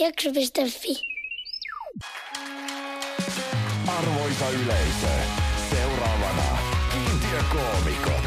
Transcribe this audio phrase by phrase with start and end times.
[0.00, 0.94] Jakso.fi.
[3.98, 5.06] Arvoisa yleisö,
[5.70, 6.58] seuraavana
[6.92, 8.24] kiintiökoomikot.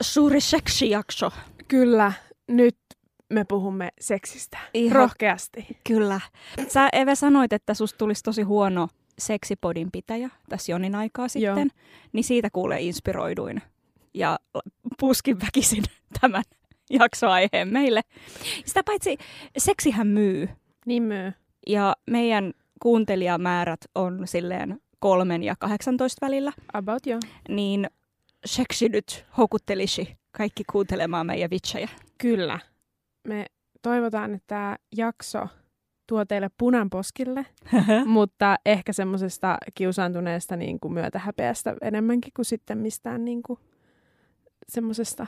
[0.00, 1.32] Suuri seksijakso.
[1.68, 2.12] Kyllä,
[2.48, 2.76] nyt
[3.30, 4.58] me puhumme seksistä.
[4.74, 5.66] Ihan- Rohkeasti.
[5.86, 6.20] Kyllä.
[6.68, 11.56] Sä Eve sanoit, että susta tulisi tosi huono seksipodin pitäjä tässä jonin aikaa sitten.
[11.56, 11.82] Joo.
[12.12, 13.62] Niin siitä kuule inspiroiduin.
[14.14, 14.38] Ja
[15.00, 15.84] puskin väkisin
[16.20, 16.42] tämän
[17.00, 18.00] jaksoaiheen meille.
[18.64, 19.16] Sitä paitsi
[19.58, 20.48] seksihän myy.
[20.86, 21.32] Niin myy.
[21.66, 26.52] Ja meidän kuuntelijamäärät on silleen kolmen ja 18 välillä.
[26.72, 27.18] About jo.
[27.48, 27.90] Niin
[28.44, 31.88] seksi nyt houkuttelisi kaikki kuuntelemaan meidän vitsejä.
[32.18, 32.58] Kyllä.
[33.28, 33.46] Me
[33.82, 35.48] toivotaan, että tämä jakso
[36.06, 37.46] tuo teille punan poskille,
[38.06, 43.58] mutta ehkä semmoisesta kiusaantuneesta niin kuin myötähäpeästä enemmänkin kuin sitten mistään niin kuin
[44.68, 45.26] semmoisesta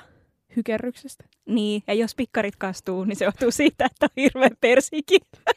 [0.57, 1.25] hykerryksestä.
[1.47, 5.21] Niin, ja jos pikkarit kastuu, niin se johtuu siitä, että on hirveä persikin.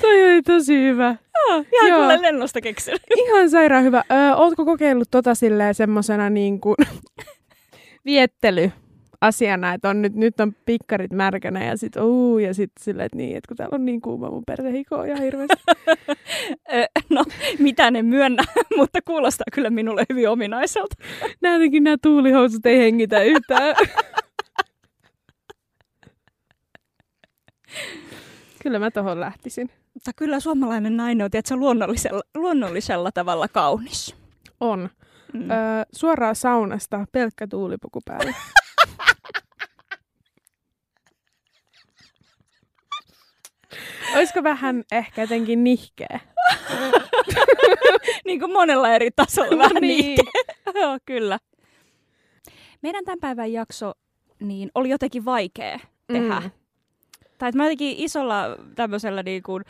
[0.00, 1.16] Toi oli tosi hyvä.
[1.48, 1.98] Joo, ihan Joo.
[1.98, 3.02] kuule lennosta keksinyt.
[3.26, 4.04] Ihan sairaan hyvä.
[4.12, 6.76] Öö, ootko kokeillut tota silleen semmosena niin kuin
[8.06, 8.72] viettely
[9.20, 13.16] asiana, että on nyt, nyt on pikkarit märkänä ja sit uu, ja sit silleen, että
[13.16, 15.62] niin, että kun täällä on niin kuuma mun perse hikoo ihan hirveästi.
[17.70, 18.42] Ö, no, mitä ne myönnä,
[18.78, 20.96] mutta kuulostaa kyllä minulle hyvin ominaiselta.
[21.40, 23.76] Nää jotenkin nämä tuulihousut ei hengitä yhtään.
[28.62, 29.70] Kyllä mä tohon lähtisin.
[29.94, 34.14] Mutta kyllä suomalainen nainen on tiedätkö, luonnollisella, luonnollisella tavalla kaunis.
[34.60, 34.90] On.
[35.32, 35.50] Mm.
[35.50, 35.56] Öö,
[35.92, 38.34] suoraan saunasta, pelkkä tuulipuku päällä.
[44.16, 46.20] Olisiko vähän ehkä jotenkin nihkeä?
[48.26, 50.04] niin kuin monella eri tasolla vähän Niin.
[50.04, 50.18] niin.
[50.82, 51.38] Joo, kyllä.
[52.82, 53.92] Meidän tämän päivän jakso
[54.40, 55.78] niin oli jotenkin vaikea
[56.12, 56.40] tehdä.
[56.40, 56.50] Mm.
[57.38, 59.64] Tai että mä jotenkin isolla tämmöisellä niin kuin,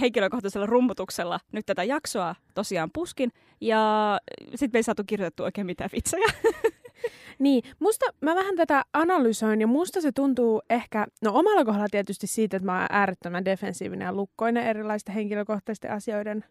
[0.00, 3.32] henkilökohtaisella rummutuksella nyt tätä jaksoa tosiaan puskin.
[3.60, 4.18] Ja
[4.54, 6.26] sitten me ei saatu kirjoitettua oikein mitään vitsejä.
[7.38, 12.26] Niin, musta mä vähän tätä analysoin ja musta se tuntuu ehkä, no omalla kohdalla tietysti
[12.26, 16.44] siitä, että mä oon äärettömän defensiivinen ja lukkoinen erilaisten henkilökohtaisten asioiden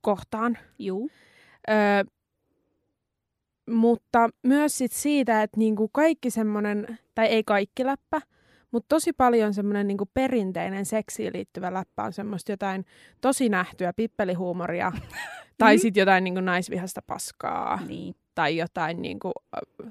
[0.00, 0.58] kohtaan.
[0.78, 1.10] Juu.
[1.70, 2.04] Öö,
[3.70, 8.20] mutta myös sit siitä, että niinku kaikki semmoinen, tai ei kaikki läppä,
[8.70, 12.84] mutta tosi paljon semmoinen niinku perinteinen seksiin liittyvä läppä on semmoista jotain
[13.20, 14.92] tosi nähtyä pippelihuumoria,
[15.58, 18.14] tai sitten jotain niinku naisvihasta paskaa, Niin.
[18.36, 19.90] Tai jotain niinku, ö,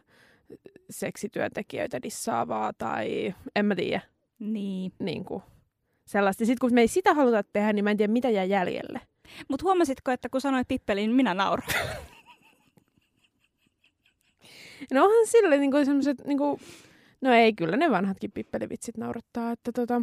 [0.89, 4.01] seksityöntekijöitä dissaavaa, tai en mä tiedä,
[4.39, 4.91] Niin.
[4.99, 5.43] niinku,
[6.05, 6.45] sellaista.
[6.45, 9.01] Sitten kun me ei sitä haluta tehdä, niin mä en tiedä, mitä jää jäljelle.
[9.49, 11.73] Mutta huomasitko, että kun sanoit pippeli, niin minä nauroin.
[14.93, 16.59] No onhan sille niinku semmoiset, niinku,
[17.21, 20.01] no ei kyllä ne vanhatkin pippelivitsit naurattaa, että tota,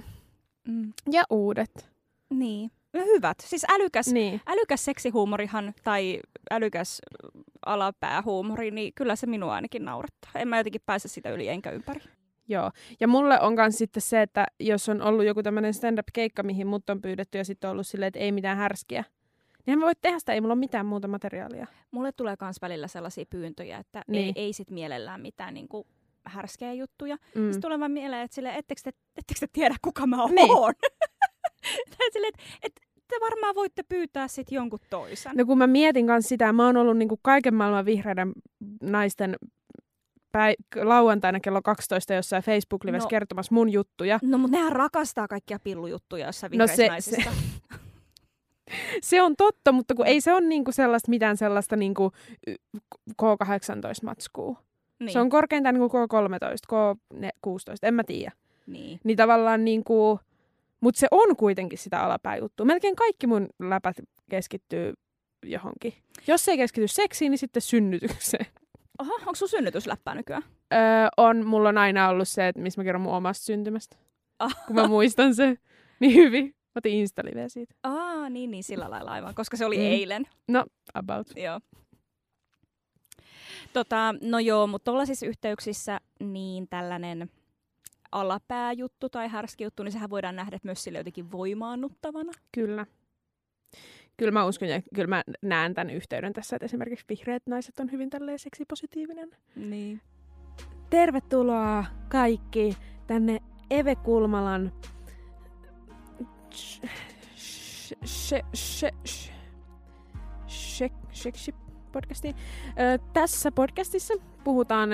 [0.69, 0.93] Mm.
[1.13, 1.91] ja uudet.
[2.31, 2.71] Niin.
[2.93, 3.37] No hyvät.
[3.41, 4.41] Siis älykäs, Niin.
[4.47, 6.21] älykäs seksihuumorihan tai
[6.51, 7.01] älykäs
[7.67, 10.31] alapäähuumori, niin kyllä se minua ainakin naurattaa.
[10.35, 12.01] En mä jotenkin pääse sitä yli enkä ympäri.
[12.49, 12.71] Joo.
[13.01, 16.91] Ja mulle on myös sitten se, että jos on ollut joku tämmöinen stand-up-keikka, mihin mut
[16.91, 19.05] on pyydetty ja sitten on ollut silleen, että ei mitään härskiä,
[19.67, 21.67] niin mä voi tehdä sitä, ei mulla ole mitään muuta materiaalia.
[21.91, 24.33] Mulle tulee myös välillä sellaisia pyyntöjä, että Niin.
[24.37, 25.87] ei, ei sit mielellään mitään niin kuin
[26.27, 27.17] härskejä juttuja.
[27.17, 27.41] Mm.
[27.41, 27.47] Mm.
[27.47, 30.35] Sitten tulee vaan mieleen, että sille, ettekö, te, ettekö te tiedä, kuka mä oon?
[30.35, 30.49] Niin.
[31.99, 35.33] Tai sille, että, että te varmaan voitte pyytää sit jonkun toisen.
[35.37, 38.33] No kun mä mietin kanssa sitä, mä oon ollut niinku kaiken maailman vihreiden
[38.83, 39.37] naisten
[40.33, 43.11] päi- lauantaina kello 12 jossain Facebook-livessä No.
[43.11, 44.19] kertomassa mun juttuja.
[44.23, 47.31] No, mutta nehän rakastaa kaikkia pillujuttuja jossain No se- naisista.
[49.03, 52.13] Se on totta, mutta kun ei se ole niinku sellaista, mitään sellaista niinku
[52.47, 52.55] y-
[53.23, 54.57] K18-matskua.
[54.99, 55.13] Niin.
[55.13, 56.77] Se on korkeintaan niinku K13,
[57.47, 58.33] K16, en mä tiedä.
[58.67, 59.01] niin.
[59.05, 60.21] Niin tavallaan niinku,
[60.83, 62.67] mutta se on kuitenkin sitä alapääjuttua.
[62.67, 63.97] Melkein kaikki mun läpät
[64.31, 64.93] keskittyy
[65.47, 65.95] johonkin.
[66.27, 68.47] Jos se ei keskity seksiin, niin sitten synnytykseen.
[68.99, 70.43] Oho, onko sun synnytysläppää nykyään?
[70.73, 70.81] Öö,
[71.17, 73.97] on, mulla on aina ollut se, että missä mä kerron mun omasta syntymästä.
[74.39, 74.57] Ah.
[74.67, 75.59] Kun mä muistan se
[76.01, 76.47] niin hyvin.
[76.47, 77.75] Mä otin insta siitä.
[77.83, 79.83] Aa, niin, niin, sillä lailla aivan, koska se oli Mm.
[79.83, 80.25] eilen.
[80.49, 80.65] No,
[80.95, 81.27] about.
[81.37, 81.61] Joo.
[83.73, 87.31] Tota, no joo, mutta tuollaisissa yhteyksissä niin tällainen
[88.13, 92.33] alapääjuttu tai härski juttu, niin sehän voidaan nähdä myös sille jotenkin voimaannuttavana.
[92.53, 92.87] Kyllä.
[94.17, 97.93] Kyllä mä uskon ja kyllä mä näen tämän yhteyden tässä, että esimerkiksi vihreät naiset on
[97.93, 99.31] hyvin tälleen seksipositiivinen.
[99.57, 100.01] Niin.
[100.91, 102.77] Tervetuloa kaikki
[103.07, 103.39] tänne
[103.71, 104.73] Eve Kulmalan
[111.93, 112.37] podcastiin.
[112.69, 114.91] Ö, tässä podcastissa puhutaan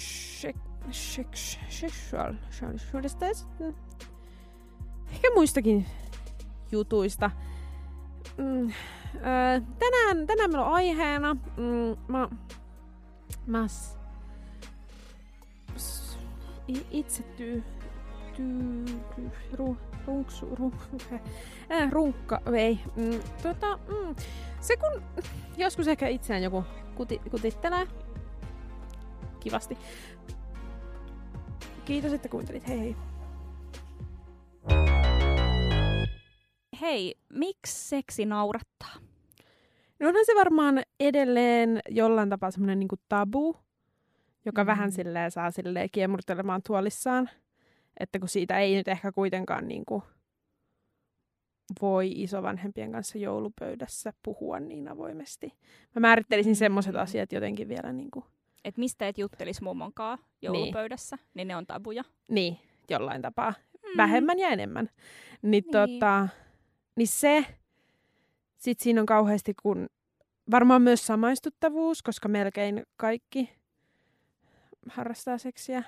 [0.00, 0.54] ö, se,
[0.90, 3.74] se, se, sexual, seksuaalista ja sitten
[5.12, 5.86] ehkä muistakin
[6.72, 7.30] jutuista.
[8.36, 8.72] Mm, ö,
[9.78, 12.28] tänään, tänään meillä on aiheena, mm, mä,
[13.46, 13.98] mä s,
[15.76, 16.18] s,
[16.90, 17.64] itse tyy,
[19.52, 19.76] ru,
[20.06, 20.72] runksu, ru,
[21.72, 22.80] äh, runkka, ei.
[22.96, 24.14] Mm, tota, mm,
[24.60, 25.02] se kun
[25.56, 26.64] joskus ehkä itseään joku
[26.94, 27.86] kuti, kutittelee
[29.40, 29.78] kivasti.
[31.84, 32.68] Kiitos, että kuuntelit.
[32.68, 32.96] Hei hei.
[36.80, 38.94] Hei, miksi seksi naurattaa?
[40.00, 43.56] No onhan se varmaan edelleen jollain tapaa semmoinen niinku tabu,
[44.44, 44.66] joka Mm.
[44.66, 47.30] vähän silleen saa silleen kiemurtelemaan tuolissaan.
[48.00, 50.02] Että kun siitä ei nyt ehkä kuitenkaan niinku
[51.82, 55.52] voi isovanhempien kanssa joulupöydässä puhua niin avoimesti.
[55.94, 57.00] Mä määrittelisin semmoiset Mm.
[57.00, 58.24] asiat jotenkin vielä niinku,
[58.64, 61.26] Et mistä et juttelis mummonkaan joulupöydässä, niin.
[61.34, 62.04] niin ne on tabuja.
[62.28, 62.58] niin,
[62.90, 63.54] jollain tapaa.
[63.72, 63.96] Mm.
[63.96, 64.88] Vähemmän ja enemmän.
[65.42, 65.64] Niin, Niin.
[65.72, 66.28] Tota,
[66.96, 67.46] niin se,
[68.56, 69.88] sit siinä on kauheasti kun,
[70.50, 73.50] varmaan myös samaistuttavuus, koska melkein kaikki
[74.88, 75.82] harrastaa seksiä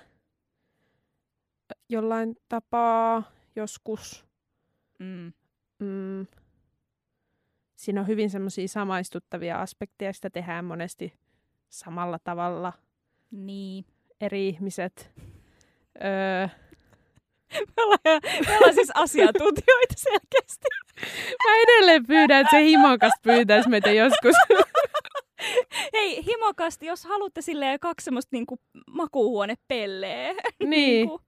[1.88, 4.26] jollain tapaa, joskus.
[4.98, 5.32] Mm.
[5.78, 6.26] Mm,
[7.76, 11.12] siinä on hyvin semmoisia samaistuttavia aspekteja, sitä tehdään monesti
[11.72, 12.72] samalla tavalla
[13.30, 13.84] Niin.
[14.20, 15.10] eri ihmiset.
[16.04, 16.46] Öö,
[17.76, 18.00] Me ollaan,
[18.48, 20.66] me ollaan siis asiantuntijoita selkeästi.
[21.46, 24.34] mä edelleen pyydän, että se himokas pyytäisi meitä joskus.
[25.92, 28.58] Hei, himokasti, jos haluatte silleen kaksi semmoista niinku
[28.90, 30.32] makuuhuonepelleä.
[30.60, 30.70] niin.
[30.70, 31.20] niinku,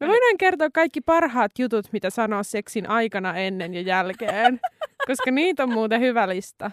[0.00, 4.60] Me voidaan kertoa kaikki parhaat jutut, mitä sanoa seksin aikana, ennen ja jälkeen.
[5.06, 6.70] Koska niitä on muuten hyvä lista.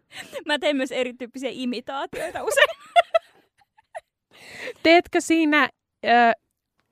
[0.46, 2.68] Mä teen myös erityyppisiä imitaatioita usein.
[4.82, 5.68] Teetkö siinä
[6.04, 6.08] ö,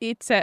[0.00, 0.42] itse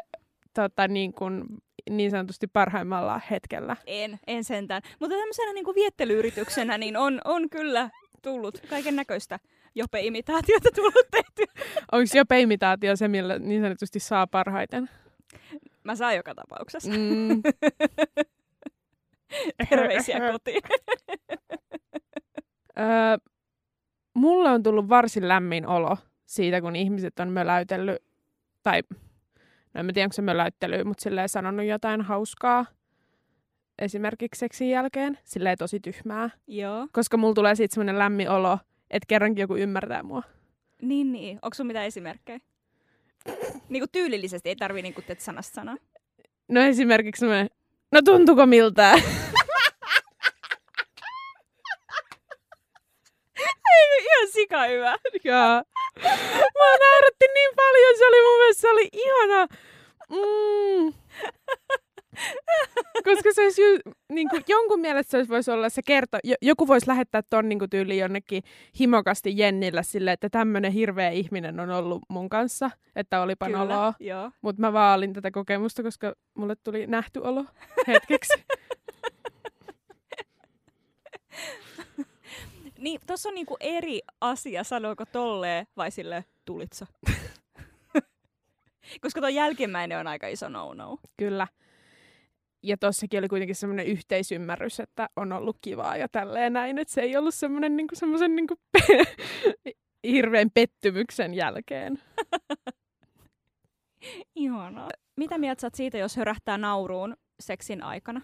[0.53, 1.43] tota, niin, kuin,
[1.89, 3.75] niin sanotusti parhaimmalla hetkellä?
[3.85, 4.81] En, en sentään.
[4.99, 7.89] Mutta tämmöisenä niinku viettelyyrityksenä niin on, on kyllä
[8.21, 9.39] tullut kaiken näköistä
[9.75, 11.43] jope-imitaatiota tullut tehty.
[11.91, 14.89] Onko jo peimitaatio se, millä niin sanotusti saa parhaiten?
[15.83, 16.91] Mä saan joka tapauksessa.
[16.91, 17.41] Mm.
[19.69, 20.61] Terveisiä kotiin.
[22.79, 23.17] Öö,
[24.13, 28.03] mulle on tullut varsin lämmin olo siitä, kun ihmiset on möläytellyt,
[28.63, 28.81] tai
[29.73, 32.65] no en tiedä, onko se möläyttely, mutta silleen sanonut jotain hauskaa
[33.79, 36.29] esimerkiksi seksin jälkeen, silleen tosi tyhmää.
[36.47, 36.87] Joo.
[36.91, 38.57] Koska mulla tulee siitä semmoinen lämmin olo,
[38.89, 40.23] että kerrankin joku ymmärtää mua.
[40.81, 41.39] Niin, niin.
[41.41, 42.39] Onko sun mitään esimerkkejä?
[43.69, 45.75] Niinku tyylillisesti, ei tarvii niinku sanasta sanaa.
[46.47, 47.49] No esimerkiksi semmoinen,
[47.91, 48.99] no tuntuuko miltään?
[54.03, 54.95] Ihan sika hyvä.
[55.23, 55.63] Joo.
[56.57, 59.47] Mua nauratti niin paljon, se oli mun mielestä se oli ihana.
[60.09, 60.93] Mm.
[63.03, 63.79] Koska se olisi ju,
[64.09, 67.49] niin kuin, jonkun mielestä se olisi voisi olla, se kerto, jo, joku voisi lähettää ton
[67.49, 68.43] niin kuin, tyyliin jonnekin
[68.79, 73.93] himokasti Jennillä silleen, että tämmöinen hirveä ihminen on ollut mun kanssa, että olipa noloa.
[73.99, 74.31] Joo.
[74.41, 77.45] Mutta mä vaalin tätä kokemusta, koska mulle tuli nähty olo
[77.87, 78.33] hetkeksi.
[82.83, 86.85] Niin, tossa on niinku eri asia, sanooko tolleen vai sille tulitsa.
[89.01, 90.97] Koska tuo jälkimmäinen on aika iso no-no.
[91.17, 91.47] Kyllä.
[92.63, 97.01] Ja tossakin oli kuitenkin semmoinen yhteisymmärrys, että on ollut kivaa ja tälleen näin, että se
[97.01, 98.55] ei ollut semmoinen niinku, semmoisen niinku
[100.13, 101.99] hirveän pettymyksen jälkeen.
[104.35, 104.89] Ihanaa.
[105.15, 108.21] Mitä mieltä sä siitä, jos hörähtää nauruun seksin aikana?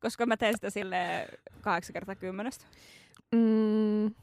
[0.00, 1.28] Koska mä teen sitä sille
[1.60, 2.66] 8 kertaa kymmenestä.
[3.34, 4.14] Mm,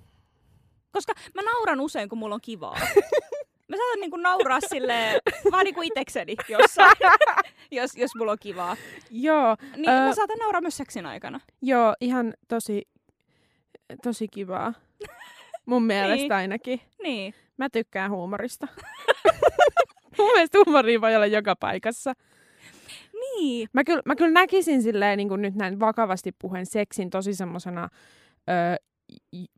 [0.91, 2.77] Koska mä nauran usein, kun mulla on kivaa.
[3.69, 5.19] Mä saatan niinku nauraa sille
[5.51, 6.95] vaan niinku itekseni jossain,
[7.71, 8.77] jos, jos mulla on kivaa.
[9.11, 11.39] joo, Niin Ö- mä saatan nauraa myös seksin aikana.
[11.61, 12.81] joo, ihan tosi,
[14.03, 14.73] tosi kivaa.
[15.65, 16.31] Mun mielestä Niin.
[16.31, 16.81] ainakin.
[17.03, 17.33] Niin.
[17.57, 18.67] Mä tykkään huumorista.
[20.17, 22.13] Mun mielestä huumoria voi olla joka paikassa.
[23.13, 23.69] Niin.
[23.73, 27.89] Mä kyllä, mä kyllä näkisin silleen, niin kuin nyt näin vakavasti puheen seksin tosi semmosena
[28.49, 28.83] ö,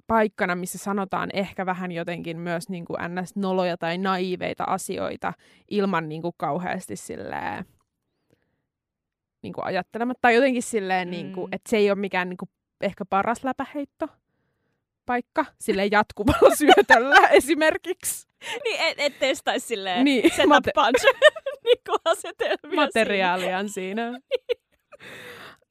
[0.07, 5.33] paikkana, missä sanotaan ehkä vähän jotenkin myös niin kuin ns-noloja tai naiveita asioita
[5.71, 7.65] ilman niin kuin kauheasti silleen,
[9.43, 10.21] niin kuin ajattelematta.
[10.21, 11.53] Tai jotenkin silleen, niin kuin, Mm.
[11.53, 12.50] että se ei ole mikään niin kuin
[12.81, 14.07] ehkä paras läpäheitto
[15.05, 18.27] paikka silleen jatkuvalla syötöllä esimerkiksi.
[18.63, 21.05] Niin et, et testaisi silleen Niin, set mate- up punch
[21.65, 24.01] niinku asetelmia materiaalia on siinä.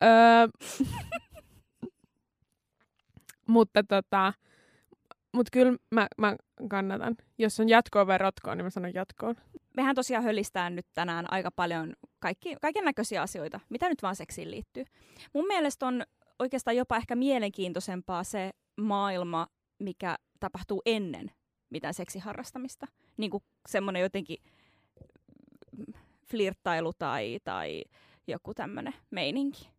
[0.05, 0.49] öö,
[3.47, 4.33] Mutta tota,
[5.33, 6.37] mut kyllä mä, mä
[6.69, 7.17] kannatan.
[7.39, 9.35] Jos on jatkoon vai rotkoon, niin mä sanon jatkoon.
[9.77, 14.51] Mehän tosiaan hölistään nyt tänään aika paljon kaikki, kaiken näköisiä asioita, mitä nyt vaan seksiin
[14.51, 14.85] liittyy.
[15.33, 16.03] Mun mielestä on
[16.39, 19.47] oikeastaan jopa ehkä mielenkiintoisempaa se maailma,
[19.79, 21.31] mikä tapahtuu ennen
[21.71, 22.87] mitään seksiharrastamista.
[23.17, 24.39] Niin kuin semmoinen jotenkin
[26.31, 27.85] flirttailu tai, tai
[28.27, 29.71] joku tämmöinen meininki.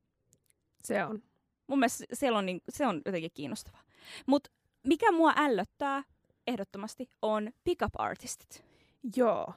[0.84, 1.24] Se on.
[1.67, 3.81] Mun mielestä siellä on, niin, se on jotenkin kiinnostavaa.
[4.25, 4.50] Mutta
[4.84, 6.03] mikä mua ällöttää
[6.48, 8.65] ehdottomasti on pick-up artistit.
[9.15, 9.53] Joo.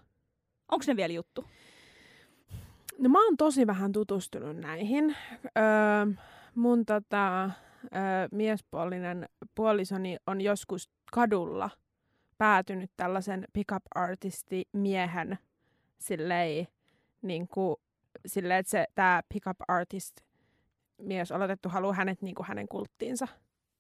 [0.68, 1.44] Onko ne vielä juttu?
[2.98, 5.16] No mä oon tosi vähän tutustunut näihin.
[5.44, 6.24] Öö,
[6.54, 7.50] mun tota, öö,
[8.32, 11.70] miespuolinen puolisoni on joskus kadulla
[12.38, 15.38] päätynyt tällaisen pick-up artisti miehen
[15.98, 16.66] silleen,
[17.22, 17.76] niin kuin,
[18.26, 20.20] silleen että se, tämä pick-up artist
[20.98, 23.28] mies oletettu haluaa hänet niin kuin hänen kulttiinsa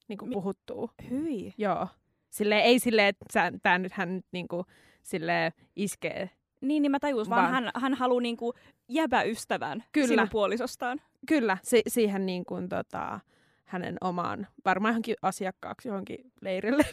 [0.08, 0.90] niin kuin Mi- puhuttuu.
[1.10, 1.54] Hyi.
[1.58, 1.88] Joo.
[2.30, 4.64] Silleen, ei silleen, että tämä nyt hän nyt niin kuin,
[5.02, 6.30] silleen iskee.
[6.60, 8.54] Niin, niin mä tajus, vaan, Vaan- hän, hän haluaa niinku
[8.88, 10.06] jäbäystävän Kyllä.
[10.08, 11.00] sinun puolisostaan.
[11.28, 13.20] Kyllä, si- siihen niin kuin, tota,
[13.64, 16.82] hänen omaan, varmaan johonkin asiakkaaksi johonkin leirille.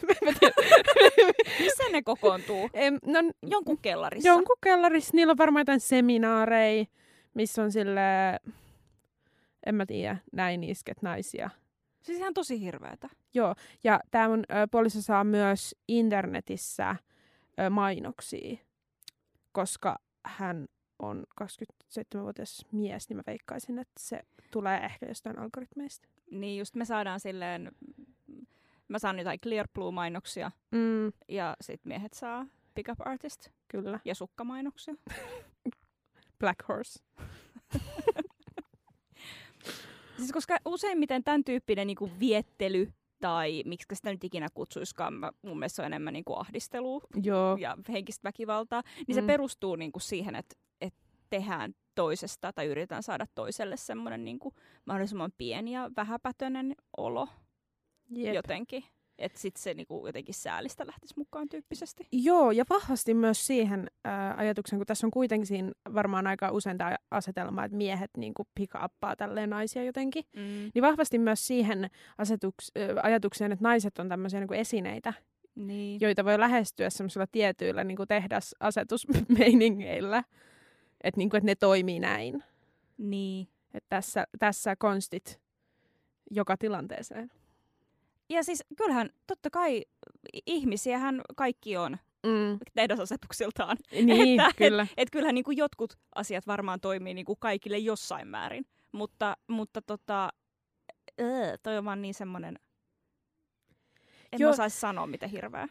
[1.60, 2.70] Missä ne kokoontuu?
[2.74, 4.28] Em, no, Jonkun kellarissa.
[4.28, 5.10] jonkun kellarissa.
[5.14, 6.84] Niillä on varmaan jotain seminaareja,
[7.34, 8.00] missä on sille
[9.66, 11.50] en mä tiedä, näin isket naisia.
[12.02, 13.08] Siis ihan tosi hirveetä.
[13.34, 13.54] Joo,
[13.84, 16.96] ja tämä mun ö, puoliso saa myös internetissä
[17.60, 18.56] ö, mainoksia,
[19.52, 20.66] koska hän
[20.98, 24.20] on 27-vuotias mies, niin mä veikkaisin, että se
[24.50, 26.08] tulee ehkä jostain algoritmeista.
[26.30, 27.72] Niin just me saadaan silleen,
[28.88, 34.00] mä saan jotain Clear Blue-mainoksia Mm, ja sit miehet saa Pick Up Artist kyllä.
[34.04, 34.94] ja sukkamainoksia.
[36.40, 37.00] Black Horse.
[40.16, 45.58] Siis koska useimmiten tämän tyyppinen niinku viettely tai miksi sitä nyt ikinä kutsuiskaan, mä, mun
[45.58, 49.26] mielestä se on enemmän niinku ahdistelua Joo, ja henkistä väkivaltaa, niin se Mm.
[49.26, 50.94] perustuu niinku siihen, että et
[51.30, 54.54] tehdään toisesta tai yritetään saada toiselle semmoinen niinku
[54.84, 57.28] mahdollisimman pieni ja vähäpätöinen olo
[58.10, 58.34] jep.
[58.34, 58.84] jotenkin.
[59.18, 62.08] Että sitten se niinku jotenkin säälistä lähtisi mukaan tyyppisesti.
[62.12, 66.78] Joo, ja vahvasti myös siihen ää, ajatuksen, kun tässä on kuitenkin siinä varmaan aika usein
[66.78, 70.24] tämä asetelma, että miehet niin pick-uppaa tälleen naisia jotenkin.
[70.36, 70.42] Mm.
[70.74, 75.12] Niin vahvasti myös siihen asetuks, ä, ajatukseen, että naiset on tämmöisiä niin esineitä,
[75.54, 76.00] Niin.
[76.00, 80.24] joita voi lähestyä semmoisilla tietyillä niin tehdasasetusmeiningeillä.
[81.04, 82.44] Että niin kuin, että ne toimii näin.
[82.98, 83.48] niin.
[83.74, 85.40] Että tässä, tässä konstit
[86.30, 87.30] joka tilanteeseen.
[88.30, 89.84] Ja siis kyllähän totta kai
[90.46, 92.58] ihmisiähän kaikki on Mm.
[92.74, 93.76] tehdasasetuksiltaan.
[93.92, 94.86] Niin, Että- kyllä.
[94.96, 98.66] Et kyllähän niin kuin jotkut asiat varmaan toimii niin kuin kaikille jossain määrin.
[98.92, 100.28] Mutta, mutta tota,
[101.20, 102.58] öö, toi on vaan niin semmoinen,
[104.32, 104.50] en Joo.
[104.50, 105.68] osaisi sanoa mitä hirveä.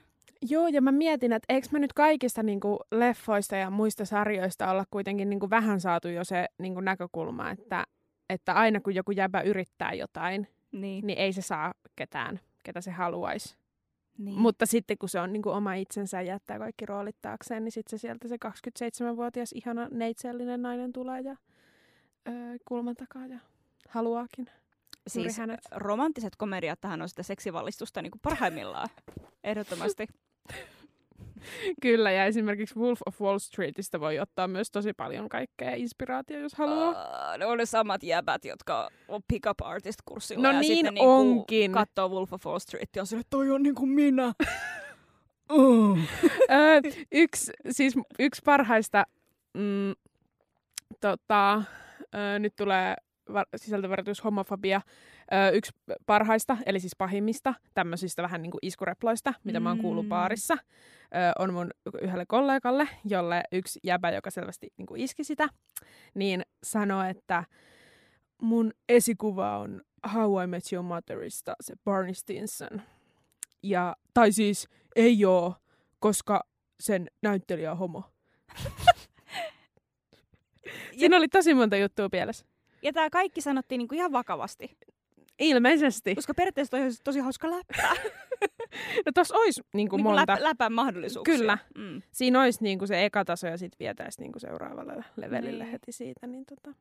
[0.50, 4.72] Joo, ja mä mietin, että eikö mä nyt kaikista niin kuin leffoista ja muista sarjoista
[4.72, 7.84] olla kuitenkin niin kuin vähän saatu jo se niin kuin näkökulma, että,
[8.30, 11.08] että aina kun joku jäbä yrittää jotain, Niin.
[11.08, 13.56] niin ei se saa ketään, ketä se haluaisi.
[14.18, 14.40] niin.
[14.40, 17.72] Mutta sitten kun se on niin kuin oma itsensä ja jättää kaikki roolit taakseen, niin
[17.72, 21.36] sitten se sieltä se 27-vuotias ihana neitsellinen nainen tulee ja
[22.28, 23.40] öö, kulman takaa ja
[23.90, 24.50] haluaakin.
[25.08, 25.60] siis hänet.
[25.72, 28.90] romanttiset komediat tähän on sitä seksivalistusta niin kuin parhaimmillaan.
[29.44, 30.08] Ehdottomasti.
[31.82, 36.54] Kyllä, ja esimerkiksi Wolf of Wall Streetistä voi ottaa myös tosi paljon kaikkea inspiraatiota, jos
[36.54, 36.90] haluaa.
[36.90, 40.44] Uh, ne on ne samat jäbät, jotka on pick-up artist-kurssilla.
[40.44, 41.72] No ja niin sitten niinku onkin.
[41.72, 44.34] katsoo Wolf of Wall Street ja on sille, toi on niinku minä.
[45.54, 46.00] uh.
[47.12, 49.04] Yksi, siis yksi parhaista,
[49.54, 49.94] mm,
[51.02, 51.64] tota,
[52.16, 52.96] öö, nyt tulee
[53.34, 54.82] var- sisältövaroitus homofobia,
[55.34, 55.72] öö, yksi
[56.06, 60.10] parhaista, eli siis pahimmista, tämmöisistä vähän niin kuin iskureploista, mitä mä oon kuullut Mm.
[60.10, 60.58] baarissa,
[61.16, 65.48] öö, on mun yhdelle kollegalle, jolle yksi jäbä, joka selvästi niin kuin iski sitä,
[66.14, 67.44] niin sanoi, että
[68.42, 69.82] mun esikuva on
[70.14, 72.82] How I Met Your Motherista, se Barney Stinson.
[73.64, 75.56] Ja, tai siis ei oo,
[76.00, 76.44] koska
[76.80, 78.04] sen näyttelijä on homo.
[81.00, 82.46] Siinä oli tosi monta juttua pielessä.
[82.82, 84.78] Ja tämä kaikki sanottiin niinku ihan vakavasti.
[85.40, 86.16] Ilmeisesti.
[86.16, 87.90] Koska periaatteessa toi olisi tosi hauska läppä.
[89.06, 90.32] No tossa olisi niinku niinku monta.
[90.34, 91.38] läp, läpän mahdollisuuksia.
[91.38, 91.58] Kyllä.
[91.78, 92.02] Mm.
[92.12, 95.72] Siinä olisi niinku se eka taso ja sitten vietäisiin niinku seuraavalle levelille Niin.
[95.72, 96.28] heti siitä.
[96.28, 96.74] Niin, tota.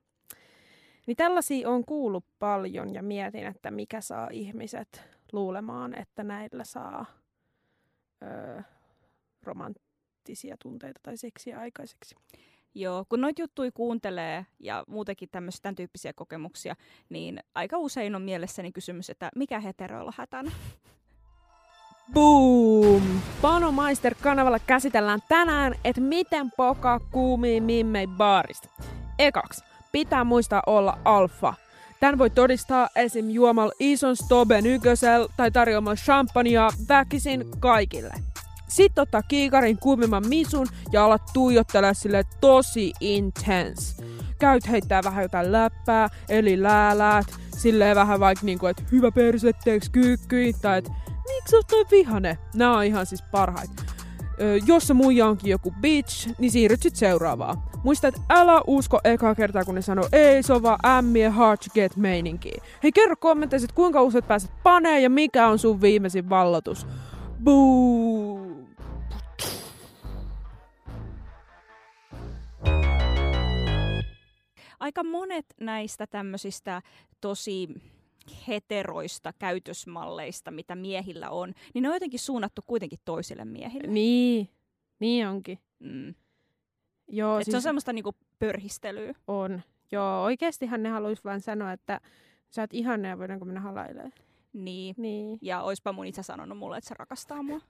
[1.06, 7.06] niin tällaisia on kuullut paljon ja mietin, että mikä saa ihmiset luulemaan, että näillä saa
[8.22, 8.62] öö,
[9.42, 12.14] romanttisia tunteita tai seksiä aikaiseksi.
[12.74, 16.76] Joo, kun noita juttuja kuuntelee ja muutenkin tämmöisiä tämän tyyppisiä kokemuksia,
[17.08, 20.50] niin aika usein on mielessäni kysymys, että mikä heteroilla hätänä?
[22.12, 23.02] Boom!
[23.42, 28.68] Panomaister-kanavalla käsitellään tänään, että miten poka kuumii mimmei baarista.
[29.18, 31.54] Ekaks, pitää muistaa olla alfa.
[32.00, 33.30] Tän voi todistaa esim.
[33.30, 38.33] juomalla ison stoben ykkösel tai tarjoamalla champagnea väkisin kaikille.
[38.68, 44.04] Sitten ottaa kiikarin kuumimman misun ja alat tuijottele sille tosi intense.
[44.38, 50.52] Käyt heittää vähän jotain läppää, eli lääläät, silleen vähän vaikka niinku, että hyvä persetteeksi kyykkyi,
[50.52, 52.38] tai että miksi oot noin vihane?
[52.54, 53.82] Nää on ihan siis parhaita.
[54.40, 57.70] Ö, jos se muija onkin joku bitch, niin siirryt sit seuraavaa.
[57.84, 61.58] Muista, että älä usko ekaa kertaa, kun ne sanoo, ei se on vaan ämmien hard
[61.58, 62.52] to get meininki.
[62.82, 66.86] Hei, kerro kommenteissa, kuinka usein pääset paneen ja mikä on sun viimeisin vallotus.
[67.44, 68.68] Buu!
[74.80, 76.82] Aika monet näistä tämmöisistä
[77.20, 77.68] tosi
[78.48, 83.86] heteroista käytösmalleista, mitä miehillä on, niin ne on jotenkin suunnattu kuitenkin toisille miehille.
[83.88, 84.48] Niin,
[84.98, 85.58] niin onkin.
[85.78, 86.14] Mm.
[87.08, 89.14] Joo, Et se on semmoista niinku pörhistelyä.
[89.26, 89.62] on.
[89.92, 92.00] Joo, oikeastihan ne haluaisi vain sanoa, että
[92.50, 94.12] sä oot ihana ja voidaanko mennä halailemaan.
[94.54, 94.94] Niin.
[94.98, 95.38] Niin.
[95.42, 97.60] Ja oispa mun isä sanonut mulle, että se rakastaa mua.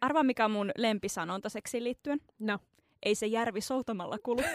[0.00, 2.20] Arvaa, mikä on mun lempisanonta seksiin liittyen.
[2.38, 2.58] No,
[3.02, 4.42] Ei se järvi soutamalla kulu.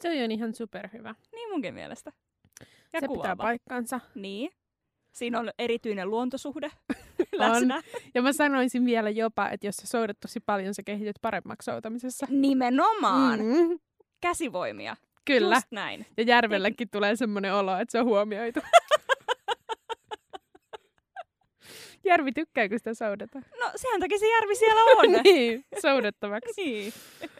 [0.00, 1.14] se on ihan superhyvä.
[1.32, 2.12] niin munkin mielestä.
[2.60, 2.66] Ja
[3.00, 3.36] se pitää kuvaava.
[3.42, 4.00] paikkansa.
[4.14, 4.50] Niin.
[5.12, 6.70] Siinä on erityinen luontosuhde
[7.32, 7.82] läsnä.
[8.14, 12.26] Ja mä sanoisin vielä jopa, että jos sä soudat tosi paljon, sä kehityt paremmaksi soutamisessa.
[12.30, 13.40] Nimenomaan.
[13.40, 13.46] Mm.
[13.68, 13.78] Mm,
[14.20, 14.96] Käsivoimia.
[15.24, 15.54] Kyllä.
[15.54, 16.06] Just näin.
[16.16, 18.60] Ja järvellekin tulee semmoinen olo, että se on huomioitu.
[22.04, 23.44] Järvi tykkää, kun sitä soudetaan.
[23.60, 25.12] No sehän takia se järvi siellä on.
[25.24, 26.52] niin, soudettavaksi.
[26.56, 26.92] niin.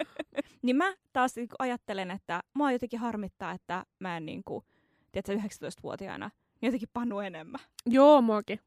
[0.62, 4.64] niin mä taas niinku ajattelen, että mua jotenkin harmittaa, että mä en niinku,
[5.12, 6.30] tiedätkö, 19-vuotiaana
[6.60, 7.60] niin jotenkin pannu enemmän.
[7.86, 8.60] Joo, muakin.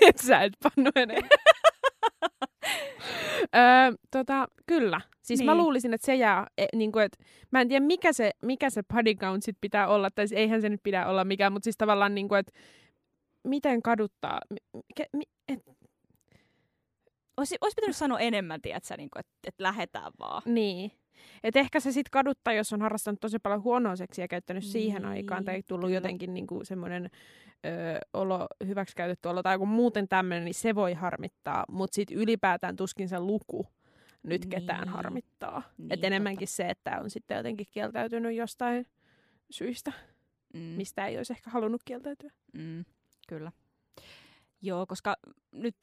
[0.00, 1.30] et sä et pannu enemmän.
[3.56, 5.00] Öö, tota, kyllä.
[5.22, 5.46] Siis niin.
[5.46, 5.62] mä Niin.
[5.62, 8.82] luulisin, että se jää, e, niin kuin, että, mä en tiedä mikä se, mikä se
[8.94, 11.76] body count sit pitää olla, tai siis eihän se nyt pidä olla mikään, mutta siis
[11.76, 12.52] tavallaan niin kuin, että
[13.44, 15.60] miten kaduttaa, mi, ke, mi, et,
[17.36, 20.42] Olisi, olisi pitänyt sanoa enemmän, tiedätkö, niinku, että et lähetään vaan.
[20.46, 20.90] niin.
[21.44, 24.72] Et ehkä se sitten kaduttaa, jos on harrastanut tosi paljon huonoa seksiä ja käyttänyt niin,
[24.72, 25.96] siihen aikaan, tai tullut kyllä.
[25.96, 27.10] jotenkin niinku semmoinen
[28.12, 31.64] olo, hyväksikäytetty olo, tai joku muuten tämmöinen, niin se voi harmittaa.
[31.68, 33.66] Mutta sitten ylipäätään tuskin se luku
[34.22, 34.88] nyt ketään Niin.
[34.94, 35.62] harmittaa.
[35.78, 38.86] Niin, Et enemmänkin se, että on sitten jotenkin kieltäytynyt jostain
[39.50, 39.92] syistä,
[40.54, 42.30] Mm, mistä ei olisi ehkä halunnut kieltäytyä.
[42.52, 42.84] mm,
[43.28, 43.52] kyllä.
[44.62, 45.16] Joo, koska
[45.52, 45.76] nyt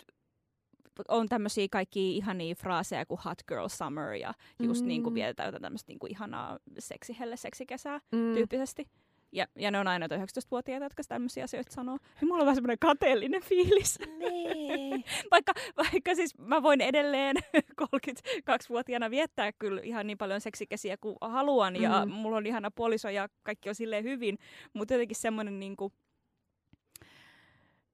[1.08, 4.34] on tämmöisiä kaikki ihania fraaseja kuin hot girl summer ja
[4.64, 4.88] just mm.
[4.88, 5.16] niin kuin Mm.
[5.16, 8.34] vietetään jotain tämmöistä niin kuin ihanaa seksihelle seksikesää Mm.
[8.34, 8.88] tyyppisesti.
[9.32, 11.98] Ja, ja ne on aina 19-vuotiaita, jotka tämmöisiä asioita sanoo.
[12.22, 14.00] Ja mulla on vähän semmoinen kateellinen fiilis.
[14.18, 15.00] Nee.
[15.32, 17.36] vaikka, vaikka siis mä voin edelleen
[17.82, 21.76] 32-vuotiaana viettää kyllä ihan niin paljon seksikesiä kuin haluan.
[21.76, 22.12] Ja Mm.
[22.12, 24.38] mulla on ihana puoliso ja kaikki on silleen hyvin.
[24.74, 25.94] Mutta jotenkin semmoinen niinku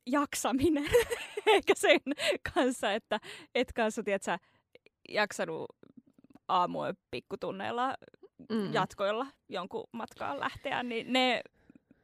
[0.05, 0.89] jaksaminen
[1.45, 1.99] ehkä sen
[2.53, 3.19] kanssa, että
[3.55, 4.37] et kanssa, tiedätkö,
[5.09, 5.65] jaksanut
[6.47, 7.95] aamujen pikkutunneilla
[8.49, 8.73] Mm.
[8.73, 11.41] jatkoilla jonkun matkaan lähteä, niin ne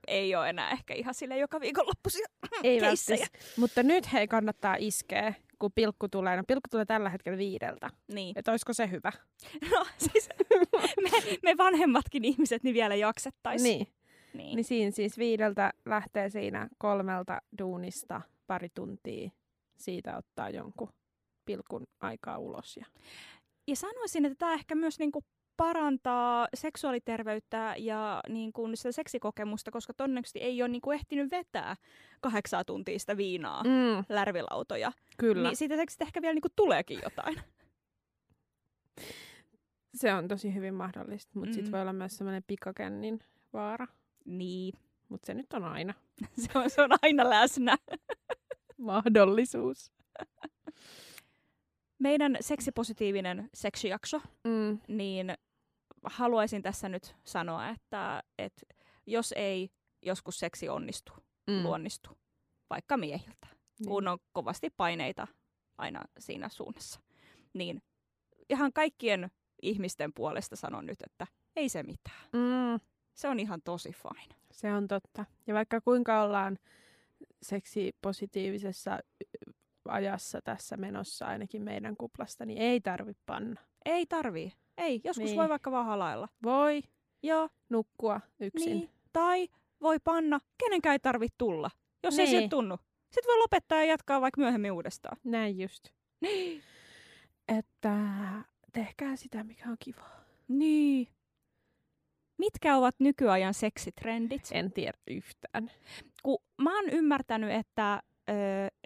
[0.08, 2.28] ei ole enää ehkä ihan sille joka viikonloppuisia
[2.64, 3.38] Ei välttämättä.
[3.58, 6.38] Mutta nyt hei kannattaa iskeä, kun pilkku tulee.
[6.38, 7.90] No pilkku tulee tällä hetkellä viideltä.
[8.14, 8.40] Niin.
[8.40, 9.12] Että olisiko se hyvä?
[9.72, 10.30] No siis
[11.04, 11.10] me,
[11.44, 13.64] me vanhemmatkin ihmiset niin vielä jaksettais.
[13.64, 13.88] Niin.
[14.34, 14.56] Niin.
[14.56, 19.30] Niin siinä siis viideltä lähtee siinä kolmelta duunista pari tuntia.
[19.78, 20.90] Siitä ottaa jonkun
[21.46, 22.78] pilkun aikaa ulos.
[22.78, 22.86] Ja...
[23.68, 25.24] Ja sanoisin, että tämä ehkä myös niinku
[25.58, 31.76] parantaa seksuaaliterveyttä ja niinku sitä seksikokemusta, koska todennäköisesti ei ole niinku ehtinyt vetää
[32.22, 34.04] kahdeksaa tuntia sitä viinaa, mm.
[34.10, 34.92] Lärvilautoja.
[35.18, 35.50] kyllä.
[35.50, 37.40] Niin siitä seksistä ehkä vielä niinku tuleekin jotain.
[39.94, 41.54] Se on tosi hyvin mahdollista, mutta mm.
[41.54, 43.20] Sitten voi olla myös semmoinen pikakännin
[43.54, 43.88] vaara.
[44.26, 44.74] Niin,
[45.10, 45.94] Mutta se nyt on aina
[46.42, 47.78] se on, se on aina läsnä.
[48.78, 49.92] mahdollisuus.
[52.00, 54.80] Meidän seksipositiivinen seksijakso Mm.
[54.88, 55.34] niin
[56.06, 58.62] haluaisin tässä nyt sanoa, että, että
[59.08, 59.70] jos ei
[60.02, 61.14] joskus seksi onnistu,
[61.48, 61.64] mm.
[61.64, 62.10] luonnistu,
[62.70, 63.48] vaikka miehiltä,
[63.80, 63.88] niin.
[63.88, 65.28] kun on kovasti paineita
[65.78, 67.00] aina siinä suunnassa,
[67.54, 67.82] niin
[68.50, 69.32] ihan kaikkien
[69.62, 72.30] ihmisten puolesta sanon nyt, että ei se mitään.
[72.34, 72.80] Mm.
[73.22, 74.36] Se on ihan tosi fine.
[74.52, 75.26] Se on totta.
[75.48, 76.60] Ja vaikka kuinka ollaan
[77.42, 79.00] seksipositiivisessa
[79.88, 83.62] ajassa tässä menossa ainakin meidän kuplasta, niin ei tarvi panna.
[83.86, 84.54] Ei tarvii.
[84.78, 85.38] Ei, joskus Niin.
[85.38, 86.28] voi vaikka vaan halailla.
[86.44, 86.82] Voi
[87.24, 88.78] Joo, nukkua yksin.
[88.78, 88.90] niin.
[89.14, 89.48] Tai
[89.82, 91.72] voi panna, kenenkään ei tarvitse tulla,
[92.04, 92.30] jos ei Niin.
[92.30, 92.78] sieltä tunnu.
[93.10, 95.18] Sitten voi lopettaa ja jatkaa vaikka myöhemmin uudestaan.
[95.24, 95.90] Näin just.
[97.48, 97.98] Että
[98.74, 100.22] tehkää sitä, mikä on kivaa.
[100.48, 101.08] Niin.
[102.42, 104.42] Mitkä ovat nykyajan seksitrendit?
[104.52, 105.72] En tiedä yhtään.
[106.24, 108.34] Kun mä oon ymmärtänyt, että ö,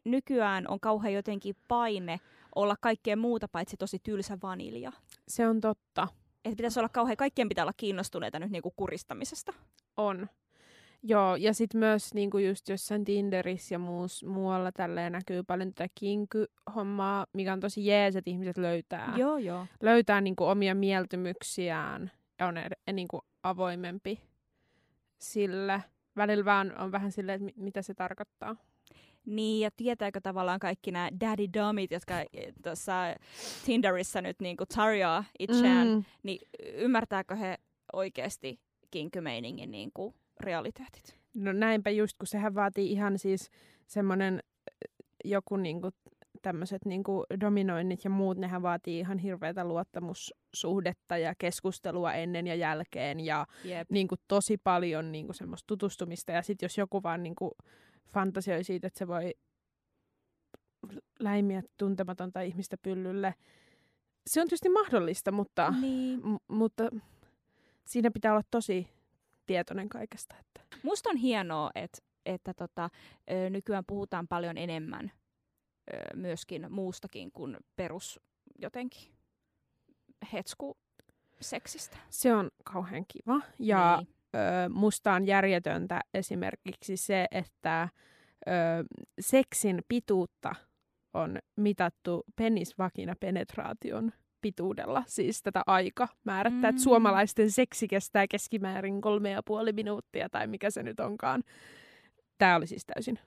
[0.06, 2.20] nykyään on kauhean jotenkin paine
[2.56, 4.92] olla kaikkea muuta paitsi tosi tylsä vanilja.
[5.28, 6.08] Se on totta.
[6.46, 9.54] Että pitäisi olla kauhean, kaikkien pitää olla kiinnostuneita nyt niinku kuristamisesta.
[9.98, 10.28] On.
[11.04, 15.90] Joo, ja sitten myös niinku just jossain Tinderissä ja muus, muualla tälleen näkyy paljon tätä
[16.00, 19.68] kinky-hommaa, mikä on tosi jees, että ihmiset löytää, Joo, joo.
[19.82, 24.22] löytää niinku omia mieltymyksiään on ed- niinku avoimempi
[25.20, 25.84] sille.
[26.16, 28.56] Välillä vaan on vähän silleen, että mi- mitä se tarkoittaa.
[29.26, 32.94] Niin, ja tietääkö tavallaan kaikki nämä daddy dummit, jotka eh, tuossa
[33.66, 36.04] Tinderissä nyt niinku tarjoaa itseään, mm.
[36.24, 37.58] niin ymmärtääkö he
[37.94, 38.60] oikeasti
[38.92, 41.20] kinkymeiningin niinku realiteetit?
[41.36, 43.52] No näinpä just, kun sehän vaatii ihan siis
[43.88, 44.44] semmoinen
[45.26, 45.92] joku niinku
[46.46, 53.20] tämmöiset niinku dominoinnit ja muut, nehän vaatii ihan hirveätä luottamussuhdetta ja keskustelua ennen ja jälkeen
[53.20, 53.90] ja Jep.
[53.90, 56.32] niinku tosi paljon niinku semmoista tutustumista.
[56.32, 57.52] Ja sitten jos joku vaan niinku
[58.14, 59.34] fantasioi siitä, että se voi
[61.20, 63.34] läimiä tuntematonta ihmistä pyllylle,
[64.28, 66.20] se on tietysti mahdollista, mutta, Niin.
[66.28, 66.84] m- mutta
[67.86, 68.88] siinä pitää olla tosi
[69.46, 70.36] tietoinen kaikesta.
[70.40, 70.78] Että.
[70.84, 72.90] Musta on hienoa, että, että tota,
[73.50, 75.12] nykyään puhutaan paljon enemmän
[76.16, 78.20] myöskin muustakin kuin perus
[78.62, 79.12] jotenkin
[80.34, 80.78] hetsku
[81.42, 81.98] seksistä.
[82.10, 83.42] Se on kauhean kiva.
[83.60, 84.16] Ja niin.
[84.36, 87.90] ö, musta on järjetöntä esimerkiksi se, että
[88.48, 88.52] ö,
[89.20, 90.56] seksin pituutta
[91.14, 96.66] on mitattu penisvakina penetraation pituudella, siis tätä aika määrättä, Mm.
[96.70, 101.44] että suomalaisten seksi kestää keskimäärin kolme ja puoli minuuttia tai mikä se nyt onkaan.
[102.38, 103.20] Tämä oli siis täysin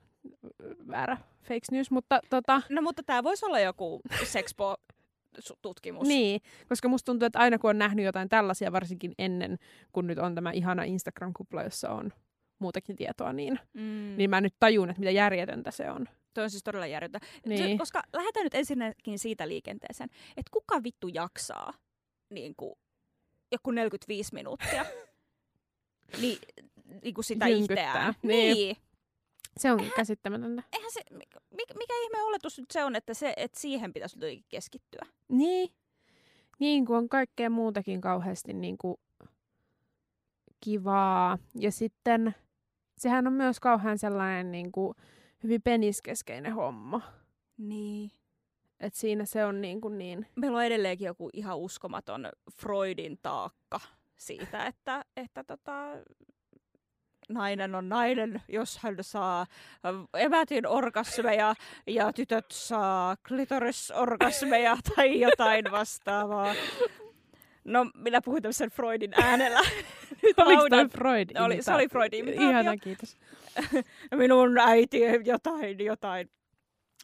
[0.88, 6.08] väärä fake news, mutta tota, No mutta tämä voisi olla joku sexpo-tutkimus.
[6.08, 9.58] Niin, koska musta tuntuu, että aina kun on nähnyt jotain tällaisia, varsinkin ennen,
[9.92, 12.12] kun nyt on tämä ihana Instagram-kupla, jossa on
[12.58, 14.14] muutakin tietoa, niin, Mm.
[14.16, 16.06] niin mä nyt tajun, että mitä järjetöntä se on.
[16.34, 17.20] Toi on siis todella järjettä.
[17.46, 17.78] Niin.
[17.78, 21.72] Koska lähdetään nyt ensinnäkin siitä liikenteeseen, että kuka vittu jaksaa
[22.30, 22.72] niin kuin,
[23.52, 24.86] joku 45 minuuttia
[26.22, 26.38] niin,
[27.02, 27.84] niin kuin sitä Jynkyttää.
[27.86, 28.14] itseään.
[28.22, 28.56] Niin.
[28.56, 28.76] niin.
[29.58, 30.62] Se on käsittämätöntä.
[30.72, 34.44] Eihän se, mikä, mikä ihme oletus nyt se on, että, se, että siihen pitäisi jotenkin
[34.48, 35.06] keskittyä?
[35.28, 35.68] Niin,
[36.58, 38.96] niin kuin on kaikkea muutakin kauheasti niin kuin
[40.60, 41.38] kivaa.
[41.54, 42.34] Ja sitten
[42.98, 44.94] sehän on myös kauhean sellainen niin kuin
[45.42, 47.00] hyvin peniskeskeinen homma.
[47.58, 48.10] Niin.
[48.80, 53.80] Et siinä se on niin, kuin niin Meillä on edelleenkin joku ihan uskomaton Freudin taakka
[54.16, 55.82] siitä, että, että tota,
[57.28, 59.46] nainen on nainen, jos hän saa
[60.14, 61.54] evätin orgasmeja
[61.86, 66.54] ja tytöt saa klitorisorgasmeja tai jotain vastaavaa.
[67.64, 69.60] No, minä puhuin tämmöisen Freudin äänellä.
[70.22, 70.88] Nyt Oliko laudan.
[70.90, 71.28] Freud?
[71.44, 72.50] Oli, se oli Freudin imitaatio.
[72.50, 73.16] Ihana, kiitos.
[74.16, 76.30] Minun äiti jotain, jotain.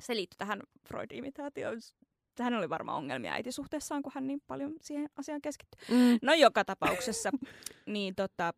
[0.03, 1.79] Se liittyy tähän Freudin imitaatioon.
[2.41, 5.79] Hän oli varmaan ongelmia äitisuhteessaan, kun hän niin paljon siihen asiaan keskittyi.
[5.91, 6.19] Mm.
[6.23, 7.31] No joka tapauksessa,
[7.87, 8.53] niin tota,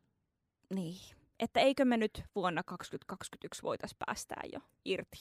[0.74, 1.15] niin.
[1.40, 5.18] Että eikö me nyt vuonna 2021 voitaisiin päästää jo irti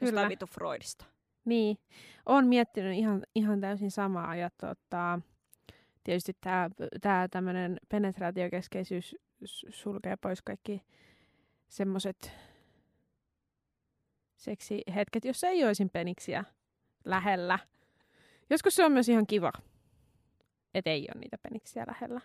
[0.00, 0.28] Kyllä.
[0.28, 1.04] vitu Freudista.
[1.44, 1.78] Niin,
[2.26, 5.20] olen miettinyt ihan, ihan täysin samaa ja tota,
[6.04, 9.16] tietysti tämä tää tämmöinen penetraatiokeskeisyys
[9.70, 10.82] sulkee pois kaikki
[11.68, 12.32] semmoiset
[14.36, 16.44] seksihetket, jossa ei olisi peniksiä
[17.04, 17.58] lähellä.
[18.50, 19.52] Joskus se on myös ihan kiva,
[20.74, 22.20] että ei ole niitä peniksiä lähellä.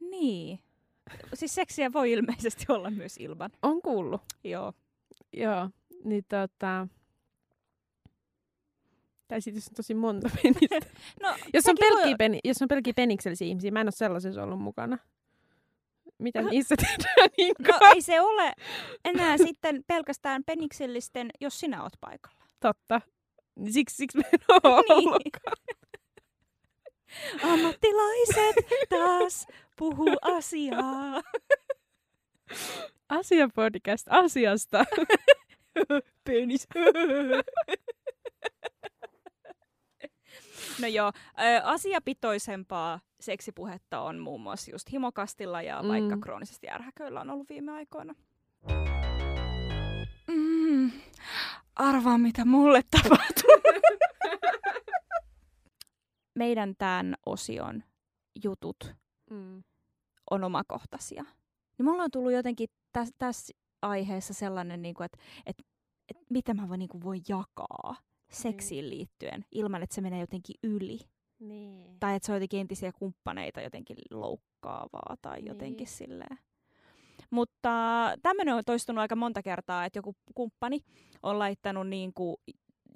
[0.00, 0.58] Niin.
[1.34, 3.50] Siis seksiä voi ilmeisesti olla myös ilman.
[3.62, 4.20] On kuullut.
[4.44, 4.72] Joo.
[5.32, 5.70] Joo,
[6.04, 6.88] niin tota...
[9.28, 10.80] Tai sitten jos on tosi monta penistä.
[11.22, 13.92] No, Jos on, sekin voi- pelkkiä peni, jos on pelkkiä peniksellisiä ihmisiä, mä en ole
[13.92, 14.98] sellaisessa ollut mukana.
[16.18, 18.52] Mitä niissä tehdään niin No ei se ole
[19.04, 22.44] enää sitten pelkästään peniksellisten, jos sinä oot paikalla.
[22.60, 23.00] totta.
[23.70, 24.92] Siksi, siksi mä en ole Niin.
[25.08, 25.56] ollutkaan.
[27.42, 28.56] Ammattilaiset
[28.88, 29.46] taas
[29.76, 31.22] puhuu asiaa.
[33.08, 34.84] Asiapodcast asiasta.
[36.24, 36.68] Penis.
[40.80, 41.12] No joo,
[41.64, 45.88] asiapitoisempaa seksipuhetta on muun muassa just himokastilla ja Mm.
[45.88, 48.14] vaikka kroonisesti ärhäköillä on ollut viime aikoina.
[50.26, 50.90] Mm.
[51.76, 53.50] Arvaa, mitä mulle tapahtuu.
[56.34, 57.82] Meidän tämän osion
[58.44, 58.94] jutut
[59.30, 59.62] Mm.
[60.30, 61.22] on omakohtaisia.
[61.78, 65.62] Niin mulla on tullut jotenkin tässä täs aiheessa sellainen, niin kuin, että, että,
[66.08, 67.96] että mitä mä voin, niin kuin, voin jakaa
[68.30, 70.98] seksiin liittyen ilman, että se menee jotenkin yli.
[71.38, 71.96] Niin.
[72.00, 75.46] Tai että se on jotenkin entisiä kumppaneita jotenkin loukkaavaa tai Niin.
[75.46, 76.38] jotenkin silleen.
[77.30, 77.70] Mutta
[78.22, 80.80] tämmöinen on toistunut aika monta kertaa, että joku kumppani
[81.22, 82.36] on laittanut niin kuin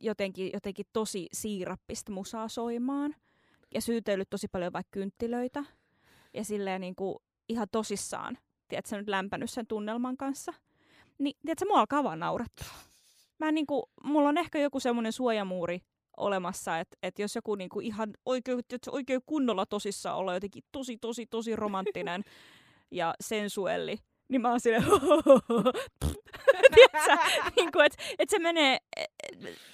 [0.03, 3.15] jotenkin, jotenkin tosi siirappista musaa soimaan
[3.77, 5.65] ja syytellyt tosi paljon vaikka kynttilöitä
[6.35, 10.55] ja silleen niin kuin ihan tosissaan, tiedätkö, nyt lämpänyt sen tunnelman kanssa.
[11.19, 12.69] Niin, tiedätkö, mua alkaa vaan naurattaa.
[13.39, 15.81] Mä niin kuin, mulla on ehkä joku semmoinen suojamuuri
[16.17, 18.59] olemassa, että, että jos joku niin kuin ihan oikein,
[18.91, 22.23] oikein kunnolla tosissaan olla jotenkin tosi, tosi, tosi romanttinen
[22.91, 24.85] ja sensuelli, niin mä oon silleen,
[26.77, 28.79] tiedätkö, niin kuin, että, että se menee,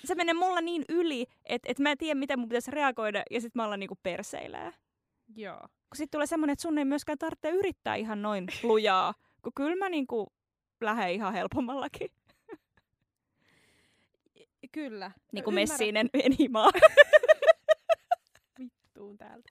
[0.04, 3.40] se menee mulla niin yli, että, että mä en tiedä, miten mun pitäisi reagoida, ja
[3.40, 4.72] sitten mä ollaan niin kuin perseilee.
[5.36, 5.60] Joo.
[5.60, 9.76] Kun sitten tulee semmoinen, että sun ei myöskään tarvitse yrittää ihan noin lujaa, kun kyllä
[9.76, 10.26] mä niin kuin
[10.80, 12.10] lähden ihan helpommallakin.
[14.72, 15.10] Kyllä.
[15.32, 16.70] Niin kuin messiinen enimaa.
[18.58, 19.48] vittuun täältä.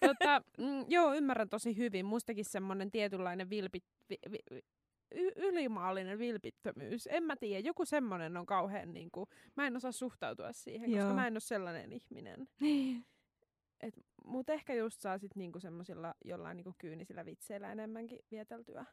[0.00, 2.06] tota, mm, joo, ymmärrän tosi hyvin.
[2.06, 4.64] Mustakin semmoinen tietynlainen vilpi, vi, vi, vi,
[5.14, 7.08] y- ylimaallinen vilpittömyys.
[7.10, 11.14] En mä tiedä, joku semmoinen on kauhean niinku, mä en osaa suhtautua siihen, koska Joo.
[11.14, 12.48] mä en ole sellainen ihminen.
[14.24, 18.84] Mutta ehkä just saa sit niinku semmosilla jollain niinku kyynisillä vitseillä enemmänkin vieteltyä.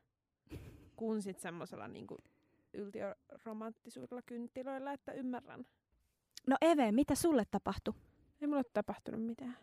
[0.95, 2.17] Kuin sit semmosella niinku
[2.73, 5.65] yltiöromanttisuudella kynttilöillä, että ymmärrän.
[6.47, 7.93] No Eve, mitä sulle tapahtui?
[8.41, 9.57] Ei mulla ole tapahtunut mitään.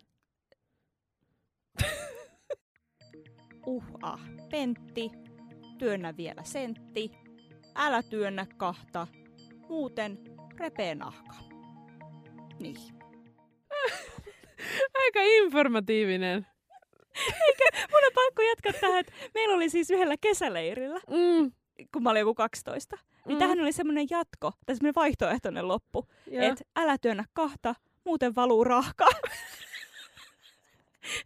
[3.67, 5.11] Uh ah, Pentti,
[5.79, 7.11] työnnä vielä sentti,
[7.75, 9.07] älä työnnä kahta,
[9.69, 10.19] muuten
[10.59, 11.35] repee nahka.
[12.61, 12.77] Niin.
[15.05, 16.47] Aika informatiivinen.
[17.93, 21.53] Mun on pakko jatkaa tähän, että meillä oli siis yhdellä kesäleirillä, Mm.
[21.93, 22.99] kun mä olin joku 12.
[23.27, 23.39] Niin Mm.
[23.39, 29.07] tähän oli semmoinen jatko, tai semmoinen vaihtoehtoinen loppu, että älä työnnä kahta, muuten valuu rahka.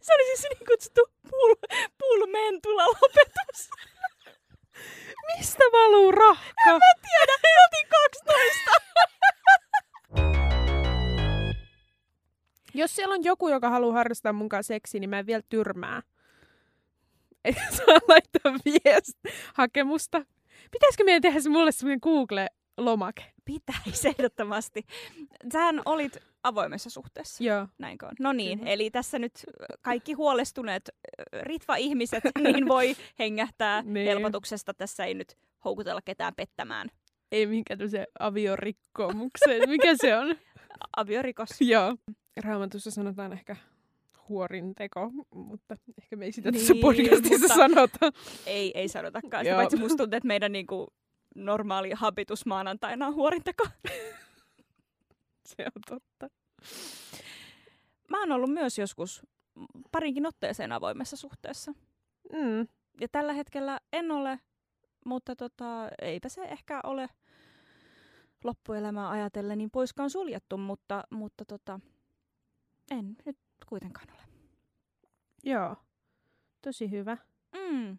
[0.01, 1.55] Se oli siis niin kutsuttu puul,
[1.97, 3.69] puulmentula lopetus.
[5.35, 6.69] Mistä valuu rahka?
[6.69, 8.71] En mä tiedä, me oltiin 12.
[12.73, 16.01] Jos siellä on joku, joka haluaa harrastaa kanssa seksiä, niin mä en vielä tyrmää.
[17.45, 19.17] Eli saa laittaa viest
[19.53, 20.25] hakemusta.
[20.71, 22.01] Pitäisikö meidän tehdä se mulle semmoinen
[22.77, 23.23] Google-lomake?
[23.45, 24.85] Pitäisi ehdottomasti.
[25.53, 27.43] Sähän olit avoimessa suhteessa.
[27.43, 27.67] Joo.
[27.77, 28.11] Näinkö on?
[28.19, 28.71] No niin, Kyllä.
[28.71, 29.33] eli tässä nyt
[29.81, 30.89] kaikki huolestuneet
[31.41, 34.07] ritva-ihmiset niin voi hengähtää Niin.
[34.07, 34.73] helpotuksesta.
[34.73, 36.89] Tässä ei nyt houkutella ketään pettämään.
[37.31, 39.69] Ei minkään tämmöisen aviorikkomukseen.
[39.69, 40.35] Mikä se on?
[40.97, 41.49] Aviorikos.
[41.61, 41.95] Joo.
[42.43, 43.55] Raamatussa sanotaan ehkä
[44.29, 48.11] huorin teko, mutta ehkä me ei sitä Niin, tässä podcastissa sanota.
[48.45, 49.45] Ei, ei sanotakaan.
[49.45, 50.87] Sitä paitsi musta tuntuu, että meidän niinku
[51.37, 53.67] normaali habitus maanantaina on huorinteko.
[55.49, 56.29] Se on totta.
[58.09, 59.21] Mä oon ollut myös joskus
[59.91, 61.71] parinkin otteeseen avoimessa suhteessa.
[62.33, 62.67] Mm.
[63.01, 64.39] Ja tällä hetkellä en ole,
[65.05, 67.09] mutta tota, eipä se ehkä ole
[68.43, 71.79] loppuelämää ajatellen niin poiskaan suljettu, mutta, mutta tota,
[72.91, 73.37] en nyt
[73.69, 74.23] kuitenkaan ole.
[75.43, 75.75] Joo.
[76.61, 77.17] Tosi hyvä.
[77.53, 77.97] Mm.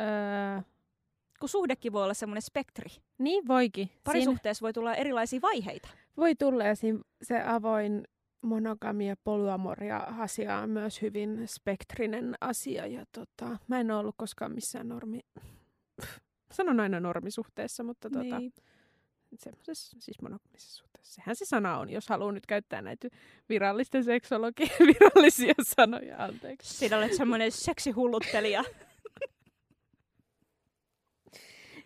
[0.00, 0.62] Öö,
[1.40, 2.88] Kun suhdekin voi olla semmoinen spektri.
[3.18, 3.86] niin voikin.
[3.86, 5.88] Siinä Parisuhteessa voi tulla erilaisia vaiheita.
[6.16, 8.04] voi tulla ja siinä se avoin
[8.42, 12.86] monogamia, polyamoria asia on myös hyvin spektrinen asia.
[12.86, 15.20] Ja tota, mä en ole ollut koskaan missään normi...
[16.52, 18.52] Sanon aina normisuhteessa, mutta tota, Niin.
[19.38, 21.14] semmoisessa siis monogamisessa suhteessa.
[21.14, 23.08] Sehän se sana on, jos haluaa nyt käyttää näitä
[23.48, 26.24] virallisten seksologien virallisia sanoja.
[26.24, 26.74] Anteeksi.
[26.74, 28.64] Siinä olet semmoinen seksihulluttelija.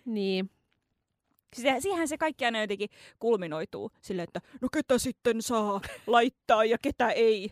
[0.04, 0.50] Niin.
[1.56, 2.88] Sie- Siihen se kaikki aina jotenkin
[3.18, 7.50] kulminoituu silleen, että no ketä sitten saa laittaa ja ketä ei.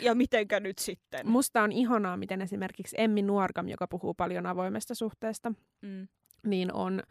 [0.00, 1.28] Ja mitenkä nyt sitten.
[1.28, 6.08] Musta on ihanaa, miten esimerkiksi Emmi Nuorgam, joka puhuu paljon avoimesta suhteesta, Mm.
[6.46, 7.02] niin on,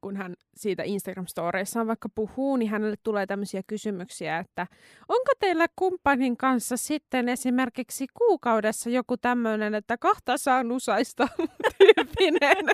[0.00, 4.66] kun hän siitä Instagram-storeissaan vaikka puhuu, niin hänelle tulee tämmöisiä kysymyksiä, että
[5.08, 11.28] onko teillä kumppanin kanssa sitten esimerkiksi kuukaudessa joku tämmöinen, että kahta saa nusaista
[11.78, 12.66] tyyppinen.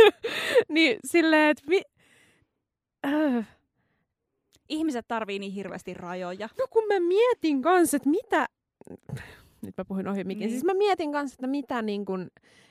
[0.68, 1.82] niin silleen, että mi-
[3.06, 3.48] äh,
[4.68, 6.48] Ihmiset tarvii niin hirveästi rajoja.
[6.58, 8.46] no kun mä mietin kanssa, että mitä,
[9.62, 10.40] nyt mä puhuin ohi mikin.
[10.40, 10.50] Niin.
[10.50, 12.30] Siis mä mietin kanssa, että mitä niin kuin,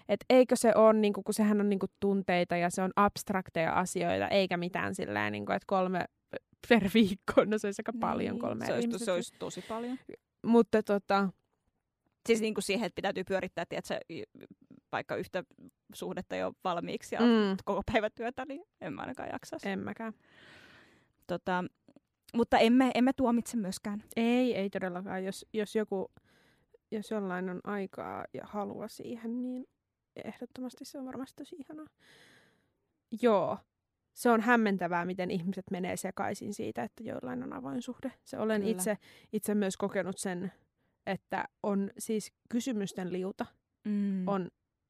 [0.10, 2.91] että eikö se ole, niin kuin, kun sehän on niin kuin tunteita ja se on
[2.95, 6.06] abstrakteja asioita, eikä mitään sillä niin että kolme
[6.69, 9.97] per viikko, no se olisi aika paljon kolme Niin, se olisi, se olisi tosi paljon.
[10.45, 11.30] Mutta tota,
[12.27, 14.47] Siis niin kuin siihen, että pitäytyy pyörittää, tiedätkö, y-
[14.91, 15.43] vaikka yhtä
[15.93, 17.58] suhdetta jo valmiiksi ja Mm.
[17.65, 19.69] koko päivätyötä, niin en mä ainakaan jaksaisi.
[19.69, 20.13] en mäkään.
[21.27, 21.63] Tota,
[22.34, 24.04] mutta emme, emme tuomitse myöskään.
[24.15, 25.25] Ei, ei todellakaan.
[25.25, 26.12] Jos, jos joku,
[26.91, 29.65] jos jollain on aikaa ja halua siihen, niin
[30.25, 31.88] ehdottomasti se on varmasti tosi ihanaa.
[33.21, 33.58] Joo.
[34.13, 38.12] Se on hämmentävää, miten ihmiset menee sekaisin siitä, että joillain on avoin suhde.
[38.23, 38.71] Se olen Kyllä.
[38.71, 38.97] itse,
[39.34, 40.51] itse myös kokenut sen,
[41.06, 43.45] että on siis kysymysten liuta
[43.86, 44.27] Mm.
[44.27, 44.49] on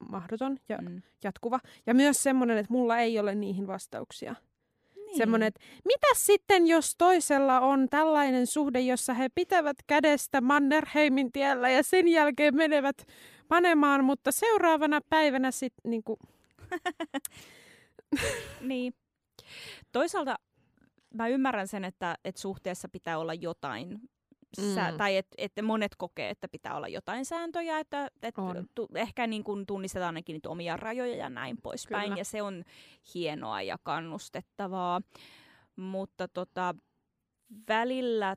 [0.09, 1.01] mahdoton ja Mm.
[1.23, 1.59] jatkuva.
[1.85, 4.35] Ja myös semmoinen, että mulla ei ole niihin vastauksia.
[5.11, 5.17] Niin.
[5.17, 11.69] Semmoinen, että mitä sitten, jos toisella on tällainen suhde, jossa he pitävät kädestä Mannerheimin tiellä
[11.69, 13.05] ja sen jälkeen menevät
[13.47, 16.19] panemaan, mutta seuraavana päivänä sitten niinku,
[18.61, 18.93] Niin.
[19.91, 20.35] Toisaalta
[21.13, 23.99] mä ymmärrän sen, että, että suhteessa pitää olla jotain,
[24.59, 24.97] sä, Mm.
[24.97, 28.35] tai että et monet kokee, että pitää olla jotain sääntöjä, että et
[28.75, 32.17] tu, ehkä niin kun tunnistetaan ainakin niitä omia rajoja ja näin poispäin, Kyllä.
[32.19, 32.63] ja se on
[33.13, 35.01] hienoa ja kannustettavaa,
[35.75, 36.75] mutta tota,
[37.67, 38.35] välillä